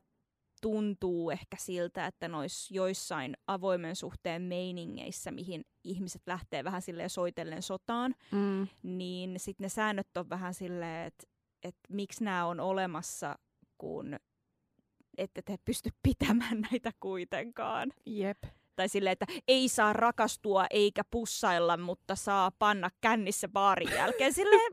[0.61, 7.61] tuntuu ehkä siltä, että noissa joissain avoimen suhteen meiningeissä, mihin ihmiset lähtee vähän silleen soitellen
[7.61, 11.27] sotaan, mm, niin sitten ne säännöt on vähän silleen, että
[11.63, 13.35] et miksi nämä on olemassa,
[13.77, 14.15] kun
[15.17, 17.91] ette te pysty pitämään näitä kuitenkaan.
[18.05, 18.37] jep.
[18.75, 24.33] Tai silleen, että ei saa rakastua eikä pussailla, mutta saa panna kännissä baarin jälkeen.
[24.43, 24.71] Silleen,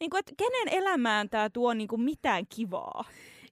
[0.00, 3.04] niin kuin, että kenen elämään tämä tuo niin kuin mitään kivaa?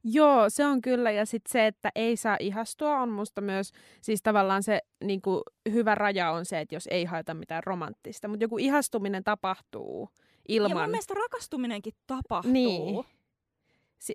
[0.05, 1.11] Joo, se on kyllä.
[1.11, 3.73] Ja sitten se, että ei saa ihastua, on musta myös,
[4.03, 8.29] siis tavallaan se niinku, hyvä raja on se, että jos ei haeta mitään romanttista.
[8.29, 10.77] Mutta joku ihastuminen tapahtuu Ja ilman...
[10.83, 12.53] mun mielestä rakastuminenkin tapahtuu.
[12.53, 13.05] Niin.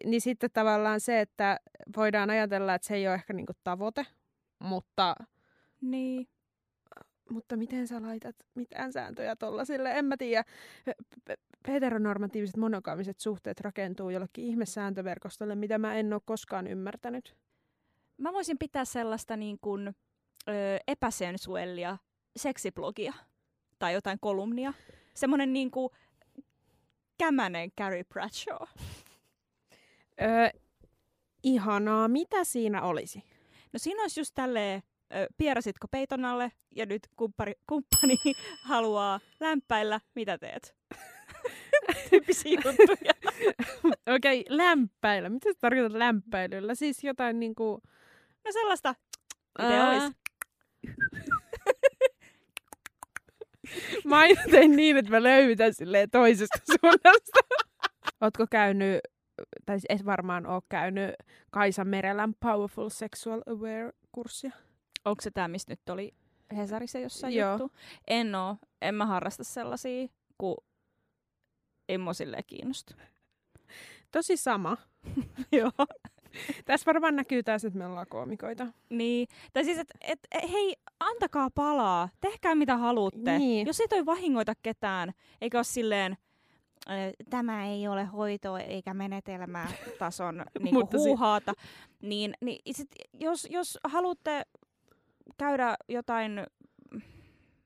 [0.05, 1.59] Niin sitten tavallaan se, että
[1.97, 4.05] voidaan ajatella, että se ei ole ehkä niinku tavoite,
[4.59, 5.15] mutta,
[5.81, 6.27] niin.
[7.29, 9.91] mutta miten sä laitat mitään sääntöjä tollasille?
[9.91, 10.43] En mä tiedä.
[11.67, 17.35] Heteronormatiiviset monogaamiset suhteet rakentuu jollekin ihmesääntöverkostolle, mitä mä en ole koskaan ymmärtänyt.
[18.17, 19.87] Mä voisin pitää sellaista niin kuin,
[20.49, 20.51] ö,
[20.87, 21.97] epäsensuellia
[22.35, 23.13] seksiblogia
[23.79, 24.73] tai jotain kolumnia.
[25.13, 25.89] Semmoinen niin kuin
[27.17, 28.67] kämänen Carrie Bradshaw.
[30.21, 30.49] Öö,
[31.43, 32.07] ihanaa.
[32.07, 33.23] Mitä siinä olisi?
[33.73, 34.81] No siinä olisi just tälleen,
[35.37, 38.15] pierasitko peiton alle ja nyt kumppani, kumppani
[38.69, 40.75] haluaa lämpäillä, mitä teet?
[42.09, 43.13] Tyyppisiä juttuja.
[44.15, 45.29] Okei, okay, lämpäillä.
[45.29, 46.75] Mitä sä tarkoitat lämpäilyllä?
[46.75, 47.81] Siis jotain niinku...
[48.45, 48.95] No sellaista,
[49.59, 49.89] miten Ää.
[49.89, 50.17] olisi?
[54.05, 57.39] Mä aina tein niin, että mä löytän silleen toisesta suunnasta.
[58.21, 58.99] Ootko käynyt,
[59.65, 61.11] tai siis et varmaan oo käynyt
[61.51, 64.51] Kaisa Merelän Powerful Sexual Aware-kurssia?
[65.05, 66.13] Onko se tämä, mistä nyt oli
[66.57, 67.51] Hesarissa jossain Joo.
[67.51, 67.71] juttu?
[68.07, 68.57] En oo.
[68.81, 70.57] En mä harrasta sellaisia, kun
[71.89, 72.95] en mua silleen kiinnosta.
[74.11, 74.77] Tosi sama.
[75.51, 75.71] Joo.
[76.65, 78.67] Tässä varmaan näkyy taas, että me ollaan koomikoita.
[78.89, 79.27] Niin.
[79.53, 80.19] Tai siis, että et,
[80.51, 82.09] hei, antakaa palaa.
[82.21, 83.37] Tehkää mitä haluatte.
[83.37, 83.67] Niin.
[83.67, 86.17] Jos ei toi vahingoita ketään, eikä ole silleen,
[87.29, 89.67] tämä ei ole hoito eikä menetelmä
[89.99, 91.53] tason niinku si- huuhaata,
[92.01, 94.41] niin, niin sit, jos, jos haluatte
[95.37, 96.45] käydä jotain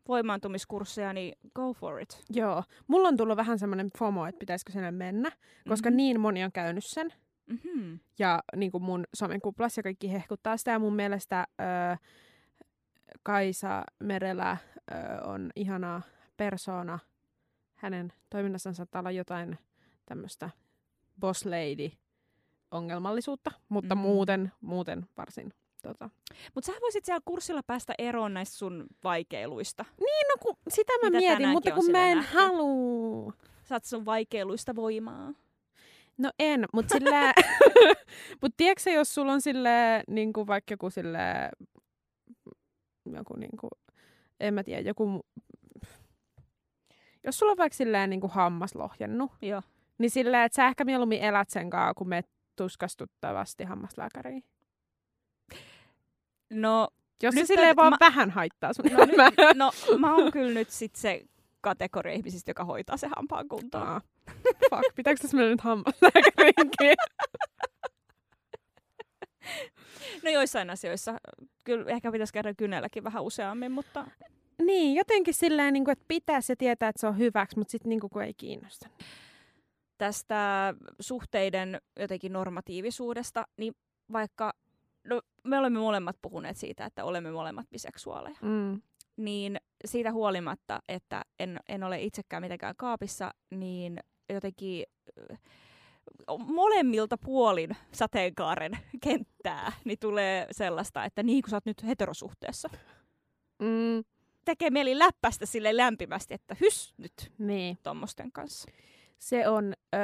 [0.08, 2.24] voimaantumiskursseja, niin go for it.
[2.30, 2.64] Joo.
[2.88, 5.32] Mulla on tullut vähän semmoinen FOMO, että pitäisikö sinne mennä,
[5.68, 5.98] koska Mhm.
[5.98, 7.14] niin moni on käynyt sen.
[7.48, 8.00] Mm-hmm.
[8.20, 10.72] ja niin kuin mun somenkuplassa kaikki hehkuttaa sitä.
[10.72, 11.98] Ja mun mielestä ö,
[13.24, 14.58] Kaisa Merelä
[14.92, 16.02] ö, on ihana
[16.38, 17.00] persona.
[17.80, 19.58] Hänen toiminnassaan saattaa olla jotain
[20.06, 20.50] tämmöistä
[21.20, 21.92] boss lady
[22.72, 24.04] ongelmallisuutta, mutta Mhm.
[24.04, 24.08] mm.
[24.10, 25.54] muuten, muuten varsin.
[25.82, 26.10] Tota.
[26.56, 29.86] Mutta sä voisit siellä kurssilla päästä eroon näistä sun vaikeiluista.
[30.00, 32.38] Niin, no kun, sitä mä Mitä mietin, mutta kun mä en nähty.
[32.38, 33.34] halua.
[33.64, 35.34] Saat sun vaikeiluista voimaa.
[36.18, 37.34] No en, mutta sillä...
[38.42, 41.20] mut tiedätkö jos sulla on sille niin kuin vaikka joku sille
[43.16, 43.72] joku niin kuin,
[44.40, 45.20] en mä tiedä, joku...
[47.24, 49.62] Jos sulla on vaikka silleen niin kuin hammas lohjennut, Joo.
[49.98, 52.24] niin silleen, että sä ehkä mieluummin elät sen kanssa, kun me
[52.56, 54.44] tuskastuttavasti hammaslääkäriin.
[56.50, 56.88] No,
[57.24, 59.30] Jos Nyt se silleen vaan mä- vähän haittaa sun no, elämää.
[59.30, 61.22] nyt, no mä oon kyllä nyt sit se
[61.62, 63.88] kategoria ihmisistä, joka hoitaa se hampaan kuntoon.
[63.88, 64.02] Aa,
[64.70, 66.96] Fuck, pitääkö tässä mennä nyt hammaslääkäriinkin?
[70.24, 71.14] No joissain asioissa
[71.64, 74.08] kyllä ehkä pitäisi käydä kynelläkin vähän useammin, mutta
[74.66, 77.90] Niin, jotenkin silleen, niin kuin, että pitäisi ja tietää, että se on hyväksi, mutta sitten
[77.90, 78.90] niin kun ei kiinnosta.
[79.98, 83.74] tästä suhteiden jotenkin normatiivisuudesta, niin
[84.12, 84.54] vaikka
[85.08, 88.82] no, me olemme molemmat puhuneet siitä, että olemme molemmat biseksuaaleja, Mm.
[89.18, 94.00] niin siitä huolimatta, että en, en ole itsekään mitenkään kaapissa, niin
[94.34, 94.86] jotenkin
[96.46, 98.72] molemmilta puolin sateenkaaren
[99.04, 102.70] kenttää, niin tulee sellaista, että niin kuin sä oot nyt heterosuhteessa.
[103.60, 104.04] Mm.
[104.50, 107.78] Tekee mieli läppästä sille lämpimästi, että hys nyt Niin.
[107.84, 108.72] tommosten kanssa.
[109.18, 109.98] Se on ö,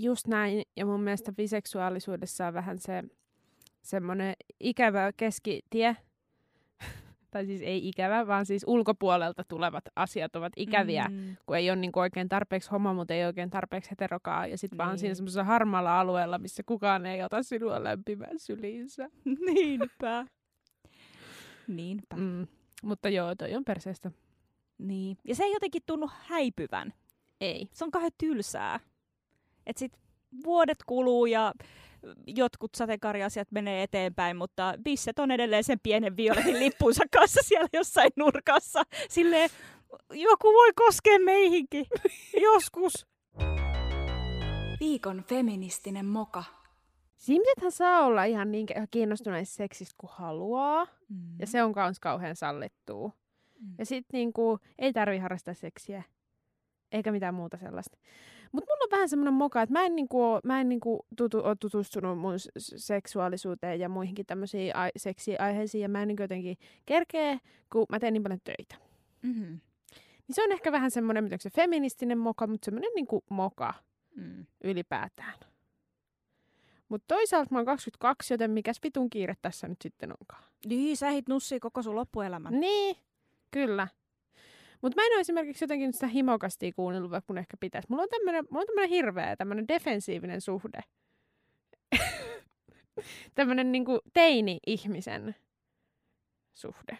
[0.00, 3.02] just näin, ja mun mielestä biseksuaalisuudessa on vähän se
[3.82, 5.96] semmoinen ikävä keskitie.
[7.30, 11.36] tai siis ei ikävä, vaan siis ulkopuolelta tulevat asiat ovat ikäviä, mm.
[11.46, 14.46] Kun ei ole niinku oikein tarpeeksi homo, mutta ei oikein tarpeeksi heterokaa.
[14.46, 14.98] Ja sitten vaan Niin.
[14.98, 19.10] siinä semmoisessa harmaalla alueella, missä kukaan ei ota sinua lämpimään syliinsä.
[19.46, 20.26] Niinpä.
[21.68, 22.16] Niinpä.
[22.16, 22.46] Mm.
[22.84, 24.10] Mutta joo, toi on perseestä.
[24.78, 25.16] Niin.
[25.24, 26.92] Ja se ei jotenkin tunnu häipyvän.
[27.40, 27.68] Ei.
[27.72, 28.80] Se on kauhean tylsää.
[29.66, 29.92] Et sit
[30.44, 31.52] vuodet kuluu ja
[32.26, 38.10] jotkut sateenkaariasiat menee eteenpäin, mutta bisset on edelleen sen pienen violetin lippunsa kanssa siellä jossain
[38.16, 38.82] nurkassa.
[39.08, 39.50] Silleen,
[40.10, 41.86] joku voi koskea meihinkin.
[42.42, 43.06] Joskus.
[44.80, 46.44] Viikon feministinen moka.
[47.28, 50.86] Ihmisethän saa olla ihan niin kiinnostuneita seksistä kuin haluaa.
[51.08, 51.38] Mm.
[51.38, 53.10] Ja se on kans kauhean sallittua.
[53.60, 53.74] Mm.
[53.78, 56.02] Ja sit niinku, ei tarvi harrastaa seksiä.
[56.92, 57.98] Eikä mitään muuta sellaista.
[58.52, 61.38] Mutta mulla on vähän semmoinen moka, että mä en, niinku, oo- mä en niinku tutu,
[61.44, 62.34] ole tutustunut mun
[62.76, 65.82] seksuaalisuuteen ja muihinkin tämmöisiin ai- seksiaiheisiin.
[65.82, 66.56] Ja mä en niinku jotenkin
[66.86, 67.38] kerkeä,
[67.72, 68.74] kun mä teen niin paljon töitä.
[69.22, 69.60] Mm-hmm.
[70.28, 73.74] Niin se on ehkä vähän semmoinen, mitä se feministinen moka, mutta semmoinen niinku moka
[74.16, 74.46] Mm.
[74.64, 75.34] ylipäätään.
[76.88, 80.44] Mutta toisaalta mä oon 22, joten mikäs vitun kiire tässä nyt sitten onkaan.
[80.66, 82.60] Niin, sä ehdit nussii koko sun loppuelämän.
[82.60, 82.96] Niin,
[83.50, 83.88] kyllä.
[84.82, 87.88] Mutta mä en ole esimerkiksi jotenkin sitä himokastia kuunnellut, vaikka mun ehkä pitäisi.
[87.90, 90.80] Mulla on tämmönen, mulla on tämmönen hirveä, tämmönen defensiivinen suhde.
[93.34, 95.34] tämmönen niinku teini-ihmisen
[96.54, 96.98] suhde.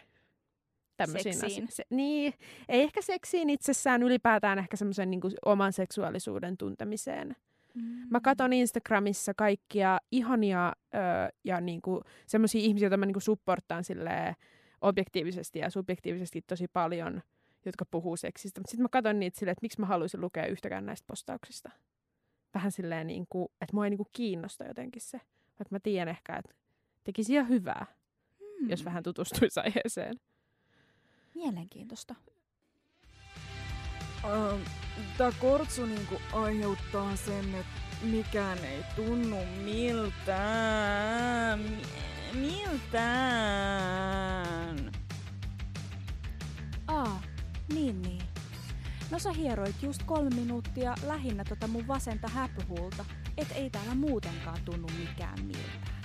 [0.97, 1.67] Tämmöisiin Seksiin.
[1.71, 2.33] Se, niin,
[2.69, 7.35] ei ehkä seksiin itsessään, ylipäätään ehkä semmoisen niinku oman seksuaalisuuden tuntemiseen.
[7.75, 8.07] Mm.
[8.09, 10.97] Mä katon Instagramissa kaikkia ihania ö,
[11.43, 14.35] ja niinku, semmoisia ihmisiä, joita mä niinku supporttaan silleen,
[14.81, 17.21] objektiivisesti ja subjektiivisesti tosi paljon,
[17.65, 18.59] jotka puhuu seksistä.
[18.59, 21.69] Mutta sitten mä katon niitä silleen, että miksi mä haluaisin lukea yhtäkään näistä postauksista.
[22.53, 25.17] Vähän silleen, niin kuin, että mua ei niin kuin kiinnosta jotenkin se.
[25.47, 26.55] Vaikka mä tiedän ehkä, että
[27.03, 27.85] tekisi ihan hyvää,
[28.61, 28.69] Mm.
[28.69, 30.15] jos vähän tutustuisi aiheeseen.
[31.35, 32.15] Mielenkiintoista.
[35.17, 41.59] Tämä kortsu niinku aiheuttaa sen, että mikään ei tunnu miltään.
[41.59, 41.81] Mi-
[42.33, 43.81] miltään.
[46.87, 47.21] Aa,
[47.73, 48.21] niin niin.
[49.11, 53.05] No sä hieroit just kolme minuuttia lähinnä tota mun vasenta häpyhuulta,
[53.37, 55.95] et ei täällä muutenkaan tunnu mikään miltään.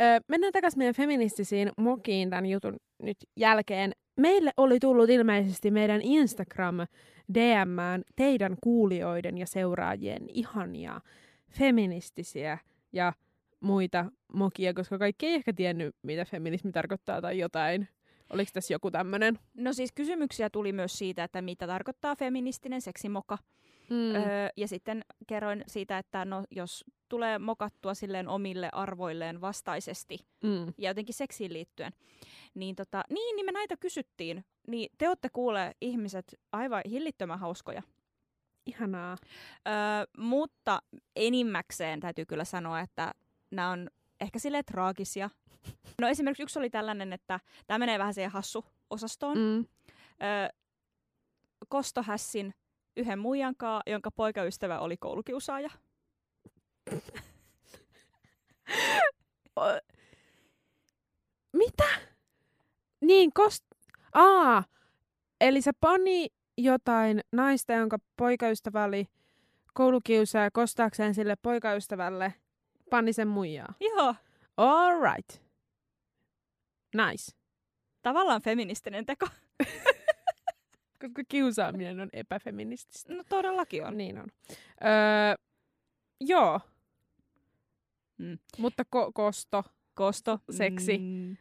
[0.00, 3.92] Öö, mennään takaisin meidän feministisiin mokiin tämän jutun nyt jälkeen.
[4.16, 6.76] Meille oli tullut ilmeisesti meidän Instagram
[7.34, 11.00] DMään teidän kuulijoiden ja seuraajien ihania
[11.50, 12.58] feministisiä
[12.92, 13.12] ja
[13.60, 17.88] muita mokia, koska kaikki ei ehkä tiennyt, mitä feminismi tarkoittaa tai jotain.
[18.30, 19.38] Oliko tässä joku tämmöinen?
[19.54, 23.38] No siis kysymyksiä tuli myös siitä, että mitä tarkoittaa feministinen seksimoka.
[23.90, 24.14] Mm.
[24.14, 30.66] Öö, ja sitten kerroin siitä, että no, jos tulee mokattua silleen omille arvoilleen vastaisesti mm.
[30.78, 31.92] ja jotenkin seksiin liittyen,
[32.54, 34.44] niin, tota, niin, niin me näitä kysyttiin.
[34.66, 37.82] Niin te olette kuule ihmiset aivan hillittömän hauskoja.
[38.66, 39.16] Ihanaa.
[39.68, 39.74] Öö,
[40.18, 40.82] mutta
[41.16, 43.14] enimmäkseen täytyy kyllä sanoa, että
[43.50, 45.30] nämä on ehkä silleen traagisia.
[46.00, 49.38] No esimerkiksi yksi oli tällainen, että tämä menee vähän siihen hassu-osastoon.
[49.38, 49.66] Mm.
[50.22, 50.48] Öö,
[51.68, 52.54] kostohässin
[52.96, 55.70] yhden muijankaa, jonka poikaystävä oli koulukiusaaja.
[61.52, 61.84] Mitä?
[63.00, 63.64] Niin, kost...
[64.14, 64.64] Aa,
[65.40, 66.26] eli se pani
[66.58, 69.06] jotain naista, jonka poikaystävä oli
[69.74, 72.34] koulukiusaaja kostaakseen sille poikaystävälle,
[72.90, 73.74] pani sen muijaa.
[73.80, 74.14] Joo,
[74.56, 75.42] All right.
[76.94, 77.32] Nice.
[78.02, 79.26] tavallaan feministinen teko.
[81.08, 83.14] Koska kiusaaminen on epäfeminististä.
[83.14, 83.96] No todellakin on.
[83.96, 84.26] Niin on.
[84.84, 85.34] Öö,
[86.20, 86.60] joo.
[88.18, 88.38] Mm.
[88.58, 90.38] Mutta ko- kosto, Kosto.
[90.50, 90.98] Seksi.
[90.98, 91.36] Mm,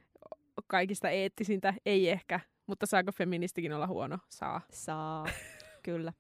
[0.67, 2.39] kaikista eettisintä, ei ehkä.
[2.67, 4.17] Mutta saako feministikin olla huono?
[4.29, 4.61] Saa.
[4.71, 5.25] saa,
[5.85, 6.13] kyllä.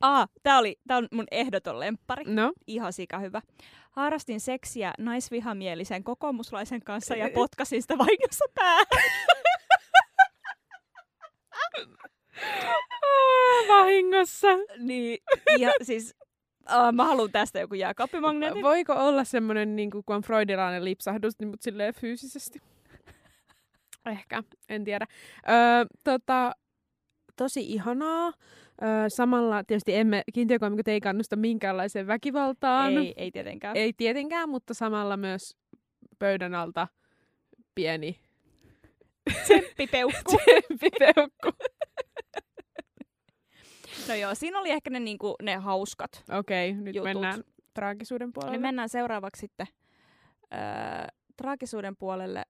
[0.00, 2.24] Aa, tää, oli, tää on mun ehdoton lemppari.
[2.26, 3.42] No, Ihan sika hyvä.
[3.90, 8.86] Harrastin seksiä naisvihamielisen kokoomuslaisen kanssa ja potkasin sitä vahingossa päähän.
[13.68, 14.48] vahingossa.
[14.78, 15.18] niin,
[15.58, 16.14] ja siis
[16.70, 18.62] uh, mä haluan tästä joku jääkaappimagneetin.
[18.62, 22.58] Voiko olla semmoinen, niin kuin, kun on freudilainen lipsahdus, niin, mutta silleen fyysisesti?
[24.06, 25.06] Ehkä, en tiedä.
[25.48, 25.56] Öö,
[26.04, 26.52] tota,
[27.36, 28.32] tosi ihanaa.
[28.82, 32.96] Öö, samalla tietysti emme, kiintiökoomikot ei kannusta minkäänlaiseen väkivaltaan.
[32.98, 33.76] Ei, ei tietenkään.
[33.76, 35.56] ei tietenkään, mutta samalla myös
[36.18, 36.88] pöydän alta
[37.74, 38.20] pieni
[39.32, 40.36] Tsemppipeukku.
[40.44, 41.50] tsemppipeukku.
[44.08, 46.24] No joo, siinä oli ehkä ne, niinku, ne hauskat.
[46.38, 47.04] Okei, nyt Jutut.
[47.12, 47.44] mennään
[47.74, 48.58] traagisuuden Eli puolelle.
[48.58, 49.66] mennään seuraavaksi sitten
[50.54, 50.58] öö,
[51.36, 52.42] traagisuuden puolelle.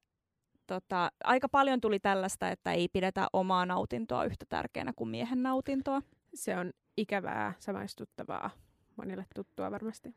[0.67, 6.03] Tota, aika paljon tuli tällaista, että ei pidetä omaa nautintoa yhtä tärkeänä kuin miehen nautintoa.
[6.35, 8.51] Se on ikävää, samaistuttavaa.
[8.97, 10.15] Monille tuttua varmasti.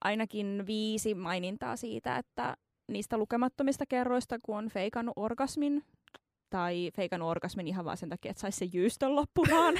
[0.00, 2.56] Ainakin viisi mainintaa siitä, että
[2.88, 5.84] niistä lukemattomista kerroista, kun on feikannut orgasmin,
[6.50, 9.74] tai feikannut orgasmin ihan vaan sen takia, että saisi sen jyystön loppumaan.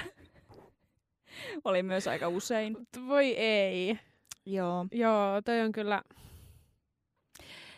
[1.65, 2.77] Oli myös aika usein.
[3.07, 3.99] Voi ei.
[4.47, 4.87] Joo.
[4.93, 6.03] Joo, toi on kyllä...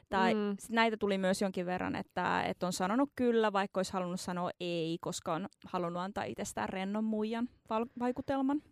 [0.09, 0.57] Tai Mm.
[0.70, 4.99] näitä tuli myös jonkin verran, että, että on sanonut kyllä, vaikka olisi halunnut sanoa ei,
[5.01, 8.62] koska on halunnut antaa itsestään rennon muijan val- vaikutelman.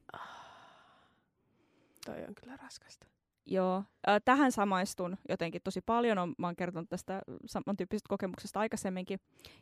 [2.07, 3.07] Toi on kyllä raskasta.
[3.47, 3.85] Joo,
[4.25, 6.19] tähän samaistun jotenkin tosi paljon.
[6.19, 9.21] On, mä oon kertonut tästä samantyyppisestä kokemuksesta aikaisemminkin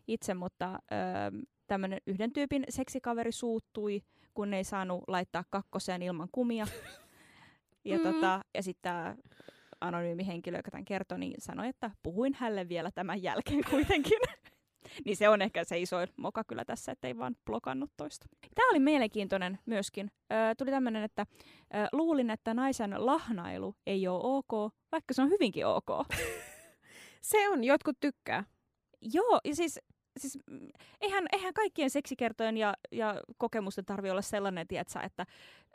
[0.08, 0.78] itse, mutta
[1.66, 4.02] tämmöinen yhden tyypin seksikaveri suuttui,
[4.34, 6.66] kun ei saanut laittaa kakkoseen ilman kumia.
[7.84, 8.02] ja, Mm.
[8.02, 9.16] tota, ja sitten tämä
[9.80, 14.18] anonyymi henkilö, joka tämän kertoi, niin sanoi, että puhuin hälle vielä tämän jälkeen kuitenkin.
[15.04, 18.26] niin se on ehkä se isoin moka kyllä tässä, että ei vaan blokannut toista.
[18.54, 20.10] Tämä oli mielenkiintoinen myöskin.
[20.32, 21.26] Ö, tuli tämmöinen, että
[21.74, 25.88] ö, luulin, että naisen lahnailu ei ole ok, vaikka se on hyvinkin ok.
[27.20, 28.44] Se on, jotkut tykkää.
[29.12, 29.80] Joo, ja siis,
[30.20, 30.68] siis mm,
[31.00, 35.26] eihän, eihän kaikkien seksikertojen ja, ja kokemusten tarvi olla sellainen, tietsä, että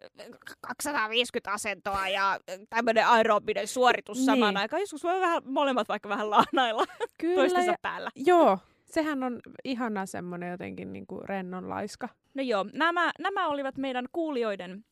[0.04, 0.24] ö,
[0.62, 2.40] 250 asentoa ja
[2.70, 4.26] tämmöinen aerobinen suoritus Niin.
[4.26, 4.80] samaan aikaan.
[4.82, 6.86] Joskus voi vähän molemmat vaikka vähän lahnailla
[7.20, 7.36] Kyllä.
[7.36, 8.10] toistensa Ja, päällä.
[8.16, 8.58] joo,
[8.90, 12.10] sehän on ihana semmoinen jotenkin niinku rennon laiska.
[12.34, 14.86] No joo, nämä, nämä olivat meidän kuulijoiden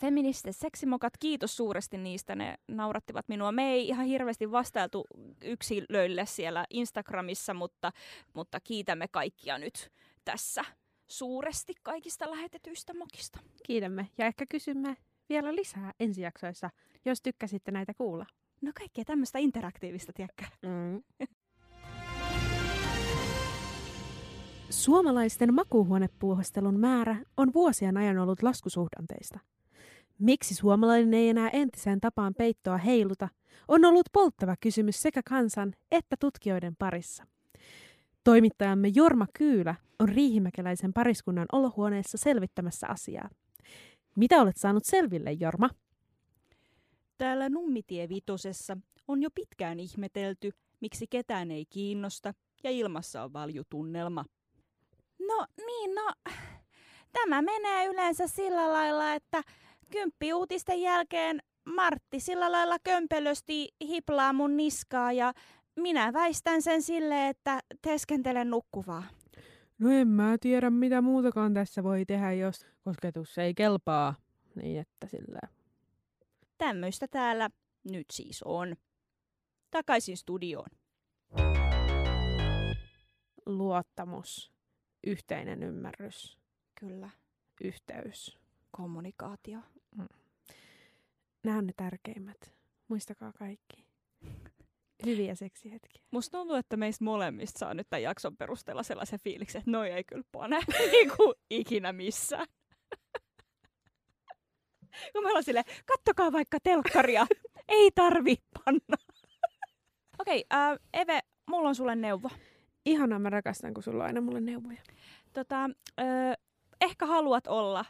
[0.00, 1.12] feministiset seksimokat.
[1.20, 3.52] Kiitos suuresti niistä, ne naurattivat minua.
[3.52, 5.06] Me ei ihan hirveästi vastailtu
[5.44, 7.92] yksilöille siellä Instagramissa, mutta,
[8.34, 9.90] mutta kiitämme kaikkia nyt
[10.24, 10.64] tässä
[11.08, 13.38] suuresti kaikista lähetetyistä mokista.
[13.66, 14.96] Kiitämme ja ehkä kysymme
[15.28, 16.70] vielä lisää ensijaksoissa,
[17.04, 18.26] jos tykkäsitte näitä kuulla.
[18.62, 20.44] No kaikkea tämmöistä interaktiivista, tiedätkö?
[20.62, 21.02] Mm.
[24.70, 29.38] Suomalaisten makuuhuonepuuhastelun määrä on vuosien ajan ollut laskusuhdanteista.
[30.18, 33.28] Miksi suomalainen ei enää entiseen tapaan peittoa heiluta,
[33.68, 37.26] on ollut polttava kysymys sekä kansan että tutkijoiden parissa.
[38.24, 43.28] Toimittajamme Jorma Kyylä on riihimäkeläisen pariskunnan olohuoneessa selvittämässä asiaa.
[44.16, 45.70] Mitä olet saanut selville, Jorma?
[47.18, 48.76] Täällä Nummitie vitosessa
[49.08, 50.50] on jo pitkään ihmetelty,
[50.80, 54.24] miksi ketään ei kiinnosta ja ilmassa on valjutunnelma.
[55.30, 56.12] No niin, no
[57.12, 59.42] tämä menee yleensä sillä lailla, että
[59.90, 65.32] kymppiuutisten jälkeen Martti sillä lailla kömpelösti hiplaa mun niskaa ja
[65.76, 69.02] minä väistän sen sille, että teeskentelen nukkuvaa.
[69.78, 74.14] No en mä tiedä, mitä muutakaan tässä voi tehdä, jos kosketus ei kelpaa.
[74.54, 75.40] Niin että sillä.
[76.58, 77.50] Tämmöistä täällä
[77.84, 78.76] nyt siis on.
[79.70, 80.68] Takaisin studioon.
[83.46, 84.52] Luottamus,
[85.06, 86.38] yhteinen ymmärrys,
[86.80, 87.10] Kyllä,
[87.60, 88.38] yhteys.
[88.70, 89.58] kommunikaatio.
[91.44, 92.52] Nämä on ne tärkeimmät.
[92.88, 93.84] Muistakaa kaikki.
[95.06, 96.02] Hyviä seksihetkiä.
[96.10, 100.04] Musta tuntuu, että meistä molemmista saa nyt tämän jakson perusteella sellaisen fiiliksen, että noi ei
[100.04, 100.60] kyllä pane
[100.92, 102.46] niin kuin ikinä missään.
[105.12, 107.26] Kun me ollaan silleen, kattokaa vaikka telkkaria,
[107.68, 108.96] ei tarvi panna.
[110.18, 112.30] Okei, okay, äh, Eve, mulla on sulle neuvo.
[112.86, 114.82] Ihanaa, mä rakastan, kun sulla on aina mulle neuvoja.
[115.32, 115.64] Tota,
[116.00, 116.36] äh,
[116.80, 117.84] ehkä haluat olla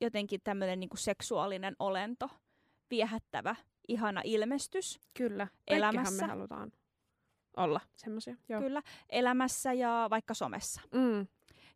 [0.00, 2.30] jotenkin tämmöinen niinku seksuaalinen olento,
[2.90, 3.56] viehättävä,
[3.88, 5.48] ihana ilmestys Kyllä.
[5.66, 6.26] Elämässä.
[6.26, 6.72] Me halutaan
[7.56, 8.36] olla semmoisia.
[8.46, 10.80] Kyllä elämässä ja vaikka somessa.
[10.94, 11.26] Mm.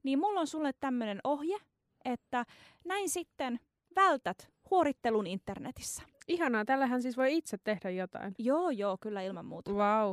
[0.02, 1.56] niin mulla on sulle tämmöinen ohje,
[2.04, 2.44] että
[2.84, 3.60] näin sitten
[3.96, 6.02] vältät huorittelun internetissä.
[6.28, 8.34] Ihanaa, tällähän siis voi itse tehdä jotain.
[8.38, 9.70] Joo, joo, kyllä ilman muuta.
[9.72, 10.12] Wow.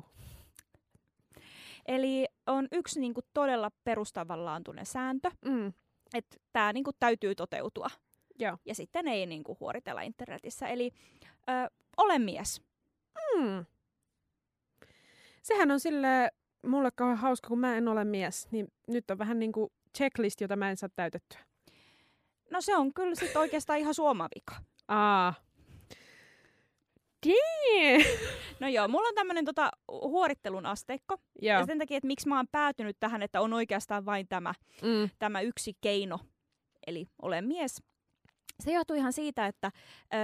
[1.86, 5.74] Eli on yksi niinku todella perustavanlaatuinen sääntö, Mm.
[6.14, 7.88] että tämä niinku täytyy toteutua.
[8.40, 8.58] Joo.
[8.66, 10.68] Ja sitten ei niin kuin, huoritella internetissä.
[10.68, 10.92] Eli
[11.50, 12.62] ö, ole mies.
[13.36, 13.66] Hmm.
[15.42, 16.32] Sehän on sille
[16.68, 20.42] mulle kauhean hauska, kun mä en ole mies, niin nyt on vähän niin kuin checklist,
[20.42, 21.40] jota mä en saa täytettyä.
[22.50, 24.56] No se on kyllä sitten oikeastaan ihan suomavika.
[24.88, 25.34] Aa.
[27.26, 28.04] Damn.
[28.60, 31.18] No joo, mulla on tämmöinen tota, huorittelun asteikko.
[31.42, 31.60] Joo.
[31.60, 35.10] Ja sen takia, että miksi mä oon päätynyt tähän, että on oikeastaan vain tämä, Mm.
[35.20, 36.20] tämä yksi keino,
[36.88, 37.84] eli ole mies.
[38.60, 39.72] Se johtuu ihan siitä, että
[40.14, 40.18] ö,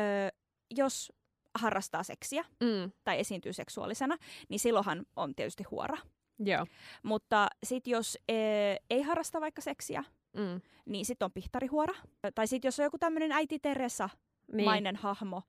[0.75, 1.11] jos
[1.59, 2.91] harrastaa seksiä Mm.
[3.03, 4.17] tai esiintyy seksuaalisena,
[4.49, 5.97] niin silloinhan on tietysti huora.
[6.39, 6.65] Joo.
[7.03, 8.33] Mutta sitten jos e,
[8.89, 10.61] ei harrasta vaikka seksiä, Mm.
[10.85, 11.93] niin sitten on pihtarihuora.
[12.35, 14.09] Tai sitten jos on joku tämmöinen äiti Teresa
[14.53, 14.65] Niin.
[14.65, 15.41] mainen hahmo,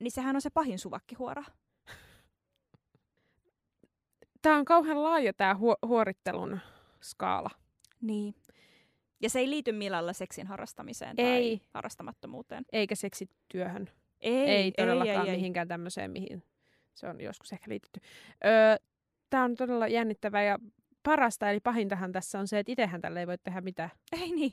[0.00, 1.44] niin sehän on se pahin suvakkihuora.
[4.42, 6.60] Tämä on kauhean laaja tämä huo- huorittelun
[7.02, 7.50] skaala.
[8.00, 8.34] Niin.
[9.20, 11.58] Ja se ei liity millään seksin harrastamiseen Ei.
[11.58, 12.64] tai harrastamattomuuteen.
[12.72, 13.90] Eikä seksityöhön.
[14.20, 15.36] Ei, Ei todellakaan ei, ei, ei.
[15.36, 16.42] mihinkään tämmöiseen, mihin
[16.94, 18.00] se on joskus ehkä liitetty.
[18.44, 18.76] Öö,
[19.30, 20.58] tämä on todella jännittävää ja
[21.02, 23.90] parasta, eli pahintahan tässä on se, että itsehän tälle ei voi tehdä mitään.
[24.12, 24.52] Ei niin.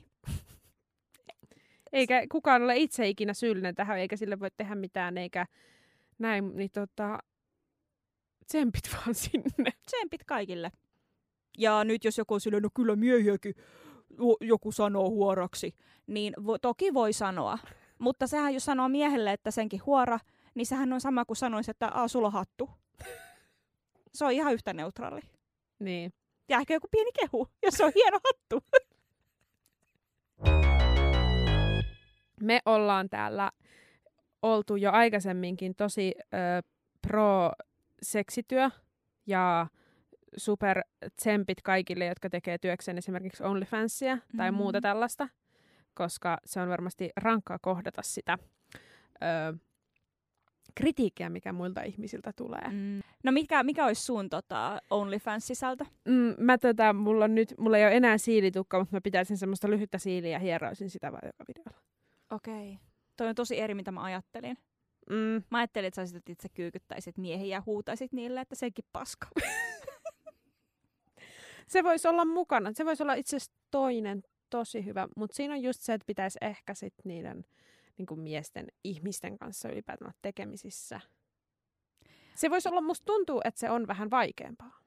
[1.94, 5.46] Eikä kukaan ole itse ikinä syyllinen tähän, eikä sille voi tehdä mitään, eikä
[6.18, 7.18] näin, niin tota,
[8.46, 9.70] tsempit vaan sinne.
[9.86, 10.72] Tsempit kaikille.
[11.58, 13.54] Ja nyt jos joku on silleen, no kyllä miehiäkin
[14.18, 15.74] jo- joku sanoo huoraksi,
[16.06, 17.58] niin vo, toki voi sanoa.
[17.98, 20.18] Mutta sehän jos sanoo miehelle, että senkin huora,
[20.54, 22.70] niin sehän on sama kuin sanoisi, että Aa, sulla on hattu.
[24.14, 25.20] Se on ihan yhtä neutraali.
[25.78, 26.12] Niin.
[26.48, 28.60] Ja ehkä joku pieni kehu, jos se on hieno hattu.
[32.40, 33.50] Me ollaan täällä
[34.42, 36.26] oltu jo aikaisemminkin tosi ö,
[37.08, 38.70] pro-seksityö
[39.26, 39.66] ja
[40.36, 40.80] super
[41.16, 44.56] tsempit kaikille, jotka tekee työkseen esimerkiksi OnlyFansia tai Mhm.
[44.58, 45.28] muuta tällaista,
[45.94, 48.38] koska se on varmasti rankkaa kohdata sitä
[49.22, 49.56] ö,
[50.74, 52.68] kritiikkiä, mikä muilta ihmisiltä tulee.
[52.70, 53.00] Mm.
[53.24, 55.84] No mikä, mikä olisi sun tota, OnlyFans-sisältö?
[56.04, 59.70] Mm, mä tota, mulla, on nyt, mulla ei ole enää siilitukka, mutta mä pitäisin semmoista
[59.70, 61.80] lyhyttä siiliä ja hieroisin sitä vaan joka videolla.
[62.30, 62.72] Okei.
[62.72, 62.86] Okay.
[63.16, 64.58] Toi on tosi eri, mitä mä ajattelin.
[65.10, 69.26] Mm, Mä ajattelin, että sä itse kyykyttäisit miehiä ja huutaisit niille, että senkin paska.
[71.66, 72.72] se voisi olla mukana.
[72.72, 76.38] Se voisi olla itse asiassa toinen tosi hyvä, mutta siinä on just se, että pitäisi
[76.40, 77.44] ehkä sit niiden
[77.98, 81.00] niin kuin miesten, ihmisten kanssa ylipäätään olla tekemisissä.
[82.34, 84.80] Se voisi olla, musta tuntuu, että se on vähän vaikeampaa.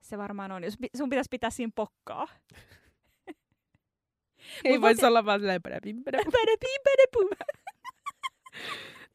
[0.00, 0.64] Se varmaan on.
[0.64, 2.28] Jos sun pitäisi pitää siinä pokkaa.
[4.64, 5.60] Ei voisi voit- olla vaan silleen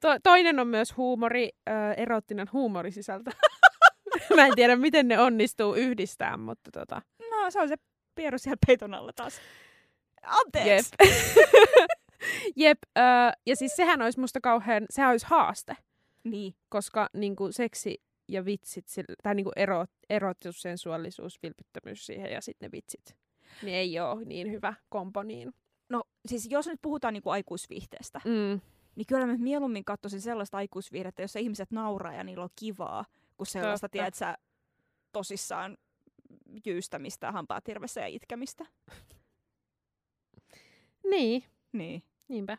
[0.02, 3.32] to, Toinen on myös huumori, ö, erottinen huumorisisältö.
[4.36, 7.02] Mä en tiedä, miten ne onnistuu yhdistää, mutta tota,
[7.32, 7.76] No, se on se
[8.16, 9.42] pieru siellä peiton alla taas.
[10.24, 10.90] Anteeksi.
[11.00, 11.12] Jep.
[12.56, 12.78] Jep.
[12.98, 13.02] Ö,
[13.46, 15.78] ja siis sehän olisi musta kauhean, sehän olisi haaste,
[16.24, 16.56] Niin.
[16.70, 18.86] koska niinku, seksi ja vitsit,
[19.24, 23.16] tai niinku ero, erotus, sensuaalisuus, vilpittömyys siihen ja sitten ne vitsit,
[23.62, 25.24] niin ei ole niin hyvä kompo.
[25.24, 25.54] Niin.
[25.90, 28.62] No, siis jos nyt puhutaan niinku aikuisviihteestä, Mm.
[28.96, 33.06] niin kyllä mä mieluummin katsoisin sellaista aikuisviihdettä, jossa ihmiset nauraa ja niillä on kivaa,
[33.38, 33.92] kuin sellaista, Totta.
[33.94, 34.38] tiedät sä,
[35.12, 35.78] tosissaan
[36.66, 38.66] jyystämistä, hampaat tirvessä ja itkemistä.
[41.10, 42.04] Niin, Niin.
[42.28, 42.58] niinpä.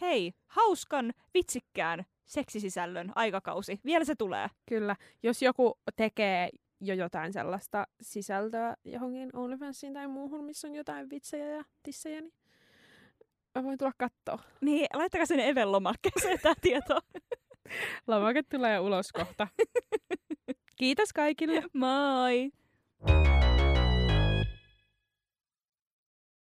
[0.00, 3.80] Hei, hauskan, vitsikkään seksisisällön aikakausi.
[3.84, 4.48] Vielä se tulee.
[4.68, 4.96] Kyllä.
[5.22, 6.50] Jos joku tekee
[6.80, 12.32] jo jotain sellaista sisältöä johonkin OnlyFansiin tai muuhun, missä on jotain vitsejä ja tissejä, niin
[13.54, 14.38] mä voin tulla kattoo.
[14.60, 17.00] Niin, laittakaa sinne Even lomakkeeseen tämä tieto.
[18.06, 19.48] Lomake tulee ulos kohta.
[20.78, 21.62] Kiitos kaikille.
[21.72, 22.50] Moi!